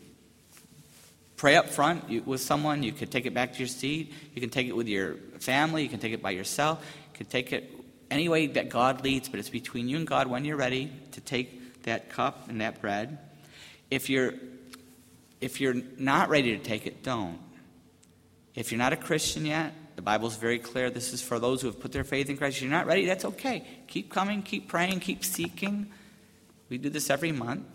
pray 1.37 1.57
up 1.57 1.69
front 1.69 2.27
with 2.27 2.41
someone. 2.41 2.83
You 2.83 2.93
could 2.93 3.11
take 3.11 3.27
it 3.27 3.35
back 3.35 3.53
to 3.53 3.59
your 3.59 3.69
seat. 3.69 4.15
You 4.35 4.41
can 4.41 4.49
take 4.49 4.67
it 4.67 4.75
with 4.75 4.89
your 4.89 5.17
family. 5.41 5.83
You 5.83 5.91
can 5.91 6.01
take 6.01 6.15
it 6.15 6.23
by 6.23 6.31
yourself. 6.31 6.83
You 7.13 7.19
can 7.19 7.27
take 7.27 7.53
it 7.53 7.71
any 8.11 8.31
way 8.31 8.47
that 8.47 8.71
God 8.71 9.05
leads, 9.05 9.29
but 9.29 9.39
it's 9.39 9.51
between 9.51 9.87
you 9.87 9.99
and 9.99 10.07
God 10.07 10.27
when 10.27 10.47
you're 10.47 10.57
ready 10.57 10.91
to 11.13 11.21
take 11.21 11.83
that 11.83 12.09
cup 12.09 12.49
and 12.49 12.63
that 12.63 12.81
bread. 12.81 13.19
If 13.91 14.09
you're 14.09 14.33
if 15.43 15.61
you're 15.61 15.77
not 15.99 16.31
ready 16.31 16.57
to 16.57 16.63
take 16.63 16.87
it, 16.87 17.03
don't. 17.03 17.39
If 18.55 18.73
you're 18.73 18.79
not 18.79 18.95
a 18.95 18.97
Christian 18.97 19.45
yet, 19.45 19.75
the 20.05 20.27
is 20.27 20.37
very 20.37 20.59
clear. 20.59 20.91
This 20.91 21.13
is 21.13 21.23
for 21.23 21.39
those 21.39 21.63
who 21.63 21.69
have 21.69 21.81
put 21.81 21.93
their 21.93 22.05
faith 22.05 22.29
in 22.29 22.37
Christ. 22.37 22.57
If 22.57 22.63
you're 22.63 22.71
not 22.71 22.87
ready, 22.87 23.07
that's 23.07 23.25
okay. 23.25 23.67
Keep 23.87 24.13
coming, 24.13 24.43
keep 24.43 24.69
praying, 24.69 25.01
keep 25.01 25.25
seeking. 25.25 25.91
We 26.69 26.79
do 26.79 26.91
this 26.91 27.11
every 27.11 27.33
month. 27.33 27.67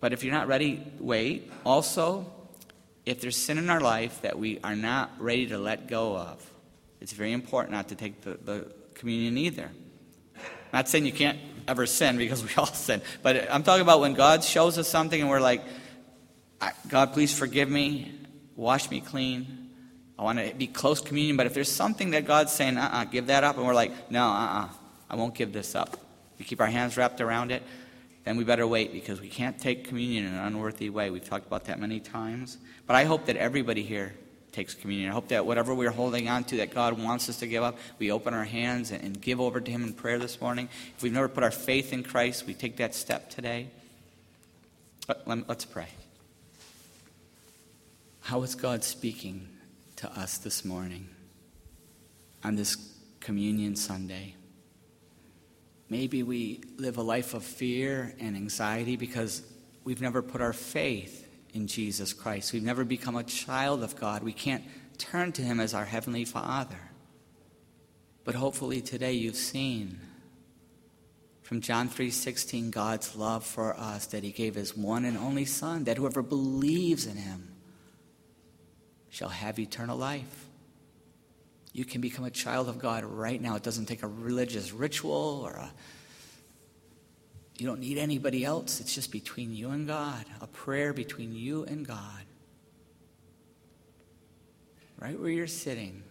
But 0.00 0.12
if 0.12 0.24
you're 0.24 0.34
not 0.34 0.48
ready, 0.48 0.82
wait. 0.98 1.50
Also, 1.64 2.30
if 3.04 3.20
there's 3.20 3.36
sin 3.36 3.58
in 3.58 3.70
our 3.70 3.80
life 3.80 4.22
that 4.22 4.38
we 4.38 4.58
are 4.64 4.76
not 4.76 5.10
ready 5.18 5.46
to 5.48 5.58
let 5.58 5.88
go 5.88 6.16
of, 6.16 6.50
it's 7.00 7.12
very 7.12 7.32
important 7.32 7.72
not 7.72 7.88
to 7.88 7.94
take 7.94 8.22
the, 8.22 8.38
the 8.42 8.72
communion 8.94 9.38
either. 9.38 9.70
I'm 10.36 10.42
not 10.72 10.88
saying 10.88 11.06
you 11.06 11.12
can't 11.12 11.38
ever 11.66 11.86
sin 11.86 12.16
because 12.16 12.42
we 12.42 12.50
all 12.56 12.66
sin, 12.66 13.02
but 13.22 13.50
I'm 13.50 13.62
talking 13.62 13.82
about 13.82 14.00
when 14.00 14.14
God 14.14 14.44
shows 14.44 14.78
us 14.78 14.88
something 14.88 15.20
and 15.20 15.28
we're 15.28 15.40
like, 15.40 15.62
God, 16.88 17.12
please 17.12 17.36
forgive 17.36 17.70
me, 17.70 18.12
wash 18.54 18.90
me 18.90 19.00
clean. 19.00 19.59
I 20.20 20.22
want 20.22 20.38
to 20.38 20.54
be 20.54 20.66
close 20.66 21.00
communion, 21.00 21.38
but 21.38 21.46
if 21.46 21.54
there's 21.54 21.72
something 21.72 22.10
that 22.10 22.26
God's 22.26 22.52
saying, 22.52 22.76
uh 22.76 22.82
uh-uh, 22.82 23.00
uh 23.00 23.04
give 23.04 23.28
that 23.28 23.42
up, 23.42 23.56
and 23.56 23.66
we're 23.66 23.72
like, 23.72 24.10
no, 24.10 24.26
uh 24.26 24.30
uh-uh, 24.30 24.64
uh, 24.64 24.68
I 25.08 25.16
won't 25.16 25.34
give 25.34 25.54
this 25.54 25.74
up. 25.74 25.96
We 26.38 26.44
keep 26.44 26.60
our 26.60 26.66
hands 26.66 26.98
wrapped 26.98 27.22
around 27.22 27.50
it, 27.50 27.62
then 28.24 28.36
we 28.36 28.44
better 28.44 28.66
wait 28.66 28.92
because 28.92 29.18
we 29.18 29.30
can't 29.30 29.58
take 29.58 29.88
communion 29.88 30.26
in 30.26 30.34
an 30.34 30.40
unworthy 30.40 30.90
way. 30.90 31.08
We've 31.08 31.24
talked 31.24 31.46
about 31.46 31.64
that 31.64 31.80
many 31.80 32.00
times. 32.00 32.58
But 32.86 32.96
I 32.96 33.04
hope 33.04 33.24
that 33.26 33.36
everybody 33.38 33.82
here 33.82 34.14
takes 34.52 34.74
communion. 34.74 35.08
I 35.08 35.14
hope 35.14 35.28
that 35.28 35.46
whatever 35.46 35.74
we're 35.74 35.90
holding 35.90 36.28
on 36.28 36.44
to 36.44 36.58
that 36.58 36.74
God 36.74 37.02
wants 37.02 37.30
us 37.30 37.38
to 37.38 37.46
give 37.46 37.62
up, 37.62 37.78
we 37.98 38.12
open 38.12 38.34
our 38.34 38.44
hands 38.44 38.90
and, 38.90 39.18
give 39.18 39.40
over 39.40 39.58
to 39.58 39.70
Him 39.70 39.82
in 39.84 39.94
prayer 39.94 40.18
this 40.18 40.38
morning. 40.38 40.68
If 40.98 41.02
we've 41.02 41.14
never 41.14 41.30
put 41.30 41.44
our 41.44 41.50
faith 41.50 41.94
in 41.94 42.02
Christ, 42.02 42.46
we 42.46 42.52
take 42.52 42.76
that 42.76 42.94
step 42.94 43.30
today. 43.30 43.68
Let's 45.24 45.64
pray. 45.64 45.88
How 48.20 48.42
is 48.42 48.54
God 48.54 48.84
speaking 48.84 49.48
to 50.00 50.10
us 50.18 50.38
this 50.38 50.64
morning 50.64 51.06
on 52.42 52.56
this 52.56 52.76
Communion 53.20 53.76
Sunday? 53.76 54.34
Maybe 55.90 56.22
we 56.22 56.62
live 56.78 56.96
a 56.96 57.02
life 57.02 57.34
of 57.34 57.44
fear 57.44 58.14
and 58.18 58.34
anxiety 58.34 58.96
because 58.96 59.42
we've 59.84 60.00
never 60.00 60.22
put 60.22 60.40
our 60.40 60.54
faith 60.54 61.28
in 61.52 61.66
Jesus 61.66 62.14
Christ. 62.14 62.54
We've 62.54 62.62
never 62.62 62.82
become 62.82 63.14
a 63.14 63.24
child 63.24 63.82
of 63.82 63.94
God. 63.94 64.22
We 64.22 64.32
can't 64.32 64.64
turn 64.96 65.32
to 65.32 65.42
Him 65.42 65.60
as 65.60 65.74
our 65.74 65.84
Heavenly 65.84 66.24
Father. 66.24 66.80
But 68.24 68.36
hopefully 68.36 68.80
today 68.80 69.12
you've 69.12 69.36
seen 69.36 70.00
from 71.42 71.60
John 71.60 71.90
3:16 71.90 72.70
God's 72.70 73.16
love 73.16 73.44
for 73.44 73.78
us 73.78 74.06
that 74.06 74.24
he 74.24 74.30
gave 74.30 74.54
his 74.54 74.74
one 74.74 75.04
and 75.04 75.18
only 75.18 75.44
son 75.44 75.84
that 75.84 75.98
whoever 75.98 76.22
believes 76.22 77.04
in 77.06 77.16
him 77.16 77.48
shall 79.10 79.28
have 79.28 79.58
eternal 79.58 79.96
life. 79.96 80.46
You 81.72 81.84
can 81.84 82.00
become 82.00 82.24
a 82.24 82.30
child 82.30 82.68
of 82.68 82.78
God 82.78 83.04
right 83.04 83.40
now. 83.40 83.54
It 83.56 83.62
doesn't 83.62 83.86
take 83.86 84.02
a 84.02 84.08
religious 84.08 84.72
ritual 84.72 85.42
or 85.44 85.52
a 85.52 85.70
you 87.60 87.66
don't 87.66 87.80
need 87.80 87.98
anybody 87.98 88.42
else. 88.42 88.80
It's 88.80 88.94
just 88.94 89.12
between 89.12 89.54
you 89.54 89.68
and 89.68 89.86
God, 89.86 90.24
a 90.40 90.46
prayer 90.46 90.94
between 90.94 91.34
you 91.34 91.64
and 91.64 91.86
God. 91.86 92.24
Right 94.98 95.20
where 95.20 95.28
you're 95.28 95.46
sitting, 95.46 96.02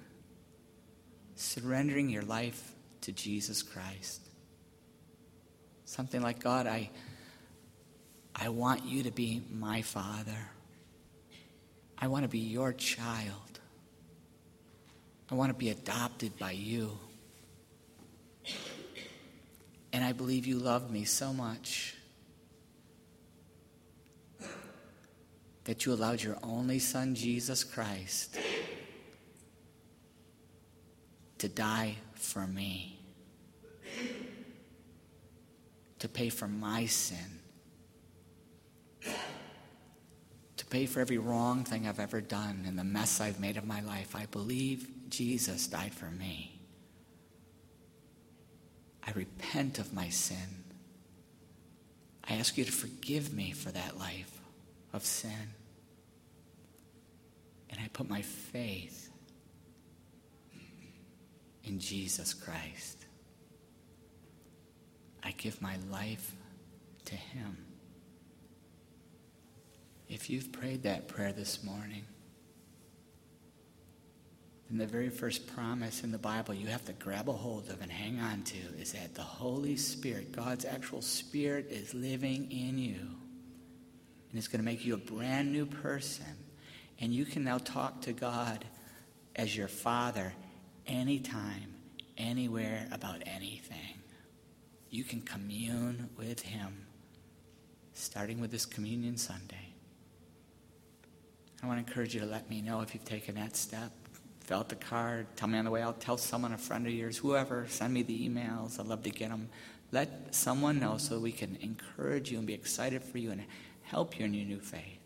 surrendering 1.35 2.07
your 2.07 2.21
life 2.21 2.75
to 3.01 3.11
Jesus 3.11 3.63
Christ. 3.63 4.21
Something 5.85 6.21
like, 6.21 6.39
God, 6.39 6.67
I, 6.67 6.91
I 8.35 8.49
want 8.49 8.85
you 8.85 9.01
to 9.01 9.11
be 9.11 9.41
my 9.51 9.81
father. 9.81 10.51
I 11.99 12.07
want 12.07 12.23
to 12.23 12.29
be 12.29 12.39
your 12.39 12.71
child. 12.73 13.59
I 15.29 15.35
want 15.35 15.51
to 15.51 15.57
be 15.57 15.69
adopted 15.69 16.37
by 16.39 16.51
you. 16.51 16.97
And 19.91 20.03
I 20.03 20.13
believe 20.13 20.47
you 20.47 20.57
love 20.57 20.89
me 20.89 21.03
so 21.03 21.33
much 21.33 21.95
that 25.65 25.85
you 25.85 25.93
allowed 25.93 26.23
your 26.23 26.37
only 26.41 26.79
son, 26.79 27.13
Jesus 27.13 27.63
Christ, 27.63 28.39
to 31.37 31.47
die 31.47 31.95
for 32.13 32.47
me, 32.47 32.99
to 35.99 36.07
pay 36.07 36.29
for 36.29 36.47
my 36.47 36.85
sin, 36.85 37.39
pay 40.69 40.85
for 40.85 40.99
every 40.99 41.17
wrong 41.17 41.63
thing 41.63 41.87
I've 41.87 41.99
ever 41.99 42.21
done 42.21 42.63
and 42.67 42.77
the 42.77 42.83
mess 42.83 43.19
I've 43.19 43.39
made 43.39 43.57
of 43.57 43.65
my 43.65 43.81
life. 43.81 44.15
I 44.15 44.25
believe 44.27 44.87
Jesus 45.09 45.67
died 45.67 45.93
for 45.93 46.05
me. 46.05 46.59
I 49.05 49.11
repent 49.11 49.79
of 49.79 49.93
my 49.93 50.09
sin. 50.09 50.63
I 52.27 52.35
ask 52.35 52.57
you 52.57 52.65
to 52.65 52.71
forgive 52.71 53.33
me 53.33 53.51
for 53.51 53.71
that 53.71 53.97
life 53.97 54.39
of 54.93 55.03
sin. 55.03 55.53
And 57.71 57.79
I 57.83 57.87
put 57.87 58.07
my 58.09 58.21
faith 58.21 59.09
in 61.63 61.79
Jesus 61.79 62.33
Christ. 62.33 63.05
I 65.23 65.31
give 65.31 65.61
my 65.61 65.77
life 65.91 66.35
to 67.05 67.15
Him. 67.15 67.57
If 70.09 70.29
you've 70.29 70.51
prayed 70.51 70.83
that 70.83 71.07
prayer 71.07 71.31
this 71.31 71.63
morning, 71.63 72.03
then 74.67 74.79
the 74.79 74.87
very 74.87 75.09
first 75.09 75.45
promise 75.47 76.03
in 76.03 76.11
the 76.11 76.17
Bible 76.17 76.55
you 76.55 76.67
have 76.67 76.83
to 76.85 76.93
grab 76.93 77.29
a 77.29 77.33
hold 77.33 77.69
of 77.69 77.81
and 77.81 77.91
hang 77.91 78.19
on 78.19 78.41
to 78.43 78.57
is 78.79 78.93
that 78.93 79.13
the 79.13 79.21
Holy 79.21 79.75
Spirit, 79.75 80.31
God's 80.31 80.65
actual 80.65 81.03
Spirit, 81.03 81.67
is 81.69 81.93
living 81.93 82.51
in 82.51 82.79
you. 82.79 82.95
And 82.95 84.37
it's 84.37 84.47
going 84.47 84.59
to 84.59 84.65
make 84.65 84.83
you 84.83 84.95
a 84.95 84.97
brand 84.97 85.51
new 85.51 85.67
person. 85.67 86.25
And 86.99 87.13
you 87.13 87.25
can 87.25 87.43
now 87.43 87.59
talk 87.59 88.01
to 88.01 88.13
God 88.13 88.65
as 89.35 89.55
your 89.55 89.67
Father 89.67 90.33
anytime, 90.87 91.75
anywhere, 92.17 92.87
about 92.91 93.21
anything. 93.25 94.01
You 94.89 95.03
can 95.03 95.21
commune 95.21 96.09
with 96.17 96.41
Him, 96.41 96.85
starting 97.93 98.39
with 98.41 98.51
this 98.51 98.65
Communion 98.65 99.17
Sunday. 99.17 99.68
I 101.61 101.67
want 101.67 101.85
to 101.85 101.89
encourage 101.89 102.13
you 102.13 102.21
to 102.21 102.25
let 102.25 102.49
me 102.49 102.61
know 102.61 102.81
if 102.81 102.93
you've 102.93 103.05
taken 103.05 103.35
that 103.35 103.55
step 103.55 103.91
fill 104.49 104.57
out 104.57 104.69
the 104.69 104.75
card, 104.75 105.27
tell 105.35 105.47
me 105.47 105.59
on 105.59 105.65
the 105.65 105.69
way 105.69 105.83
out, 105.83 106.01
tell 106.01 106.17
someone, 106.17 106.51
a 106.53 106.57
friend 106.57 106.87
of 106.87 106.91
yours, 106.91 107.19
whoever, 107.19 107.67
send 107.69 107.93
me 107.93 108.01
the 108.01 108.27
emails. 108.27 108.79
I'd 108.79 108.87
love 108.87 109.03
to 109.03 109.11
get 109.11 109.29
them. 109.29 109.47
Let 109.91 110.33
someone 110.33 110.79
know 110.79 110.97
so 110.97 111.19
we 111.19 111.31
can 111.31 111.55
encourage 111.61 112.31
you 112.31 112.39
and 112.39 112.47
be 112.47 112.55
excited 112.55 113.03
for 113.03 113.19
you 113.19 113.29
and 113.29 113.43
help 113.83 114.17
you 114.17 114.25
in 114.25 114.33
your 114.33 114.47
new 114.47 114.59
faith. 114.59 114.97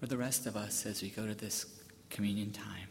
For 0.00 0.06
the 0.06 0.16
rest 0.16 0.46
of 0.46 0.56
us, 0.56 0.86
as 0.86 1.02
we 1.02 1.10
go 1.10 1.26
to 1.26 1.34
this 1.34 1.66
communion 2.08 2.52
time, 2.52 2.88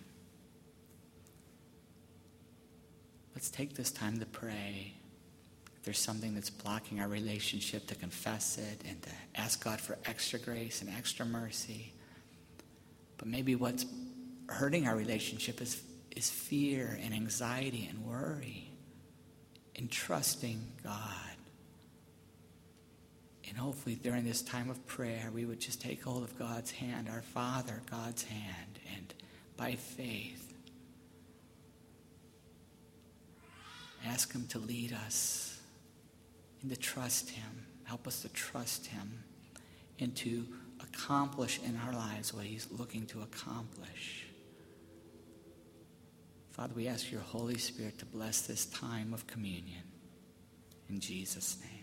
let's 3.34 3.50
take 3.50 3.74
this 3.74 3.90
time 3.90 4.20
to 4.20 4.28
pray. 4.28 4.94
If 5.76 5.86
there's 5.86 5.98
something 5.98 6.36
that's 6.36 6.52
blocking 6.52 7.00
our 7.00 7.08
relationship, 7.08 7.88
to 7.88 7.96
confess 7.96 8.60
it 8.60 8.88
and 8.88 9.02
to 9.02 9.10
ask 9.34 9.64
God 9.64 9.82
for 9.82 9.98
extra 10.06 10.38
grace 10.38 10.84
and 10.84 10.92
extra 10.96 11.26
mercy. 11.26 11.95
But 13.18 13.28
maybe 13.28 13.56
what's 13.56 13.86
hurting 14.48 14.88
our 14.88 14.96
relationship 14.96 15.62
is, 15.62 15.82
is 16.16 16.30
fear 16.30 17.00
and 17.02 17.14
anxiety 17.14 17.88
and 17.90 18.06
worry 18.06 18.72
and 19.76 19.90
trusting 19.90 20.62
God. 20.84 21.04
And 23.48 23.58
hopefully 23.58 23.96
during 23.96 24.26
this 24.26 24.42
time 24.42 24.70
of 24.70 24.86
prayer, 24.88 25.30
we 25.34 25.46
would 25.46 25.60
just 25.60 25.82
take 25.82 26.04
hold 26.04 26.24
of 26.24 26.38
God's 26.38 26.72
hand, 26.72 27.08
our 27.10 27.22
Father, 27.22 27.82
God's 27.90 28.24
hand, 28.24 28.80
and 28.96 29.14
by 29.56 29.76
faith, 29.76 30.54
ask 34.06 34.34
Him 34.34 34.48
to 34.48 34.60
lead 34.60 34.94
us 34.94 35.60
and 36.62 36.70
to 36.72 36.78
trust 36.78 37.30
Him. 37.30 37.66
Help 37.84 38.08
us 38.08 38.24
to 38.24 38.30
trust 38.30 38.88
Him 38.88 39.24
and 40.00 40.16
to 40.18 40.46
accomplish 40.96 41.60
in 41.66 41.80
our 41.86 41.94
lives 41.94 42.34
what 42.34 42.46
He's 42.46 42.68
looking 42.72 43.06
to 43.08 43.22
accomplish. 43.22 44.26
Father, 46.52 46.74
we 46.76 46.88
ask 46.88 47.12
your 47.12 47.22
Holy 47.22 47.58
Spirit 47.58 48.00
to 48.00 48.06
bless 48.06 48.42
this 48.42 48.66
time 48.68 49.14
of 49.14 49.28
communion. 49.28 49.84
In 50.90 51.00
Jesus' 51.00 51.58
name. 51.62 51.75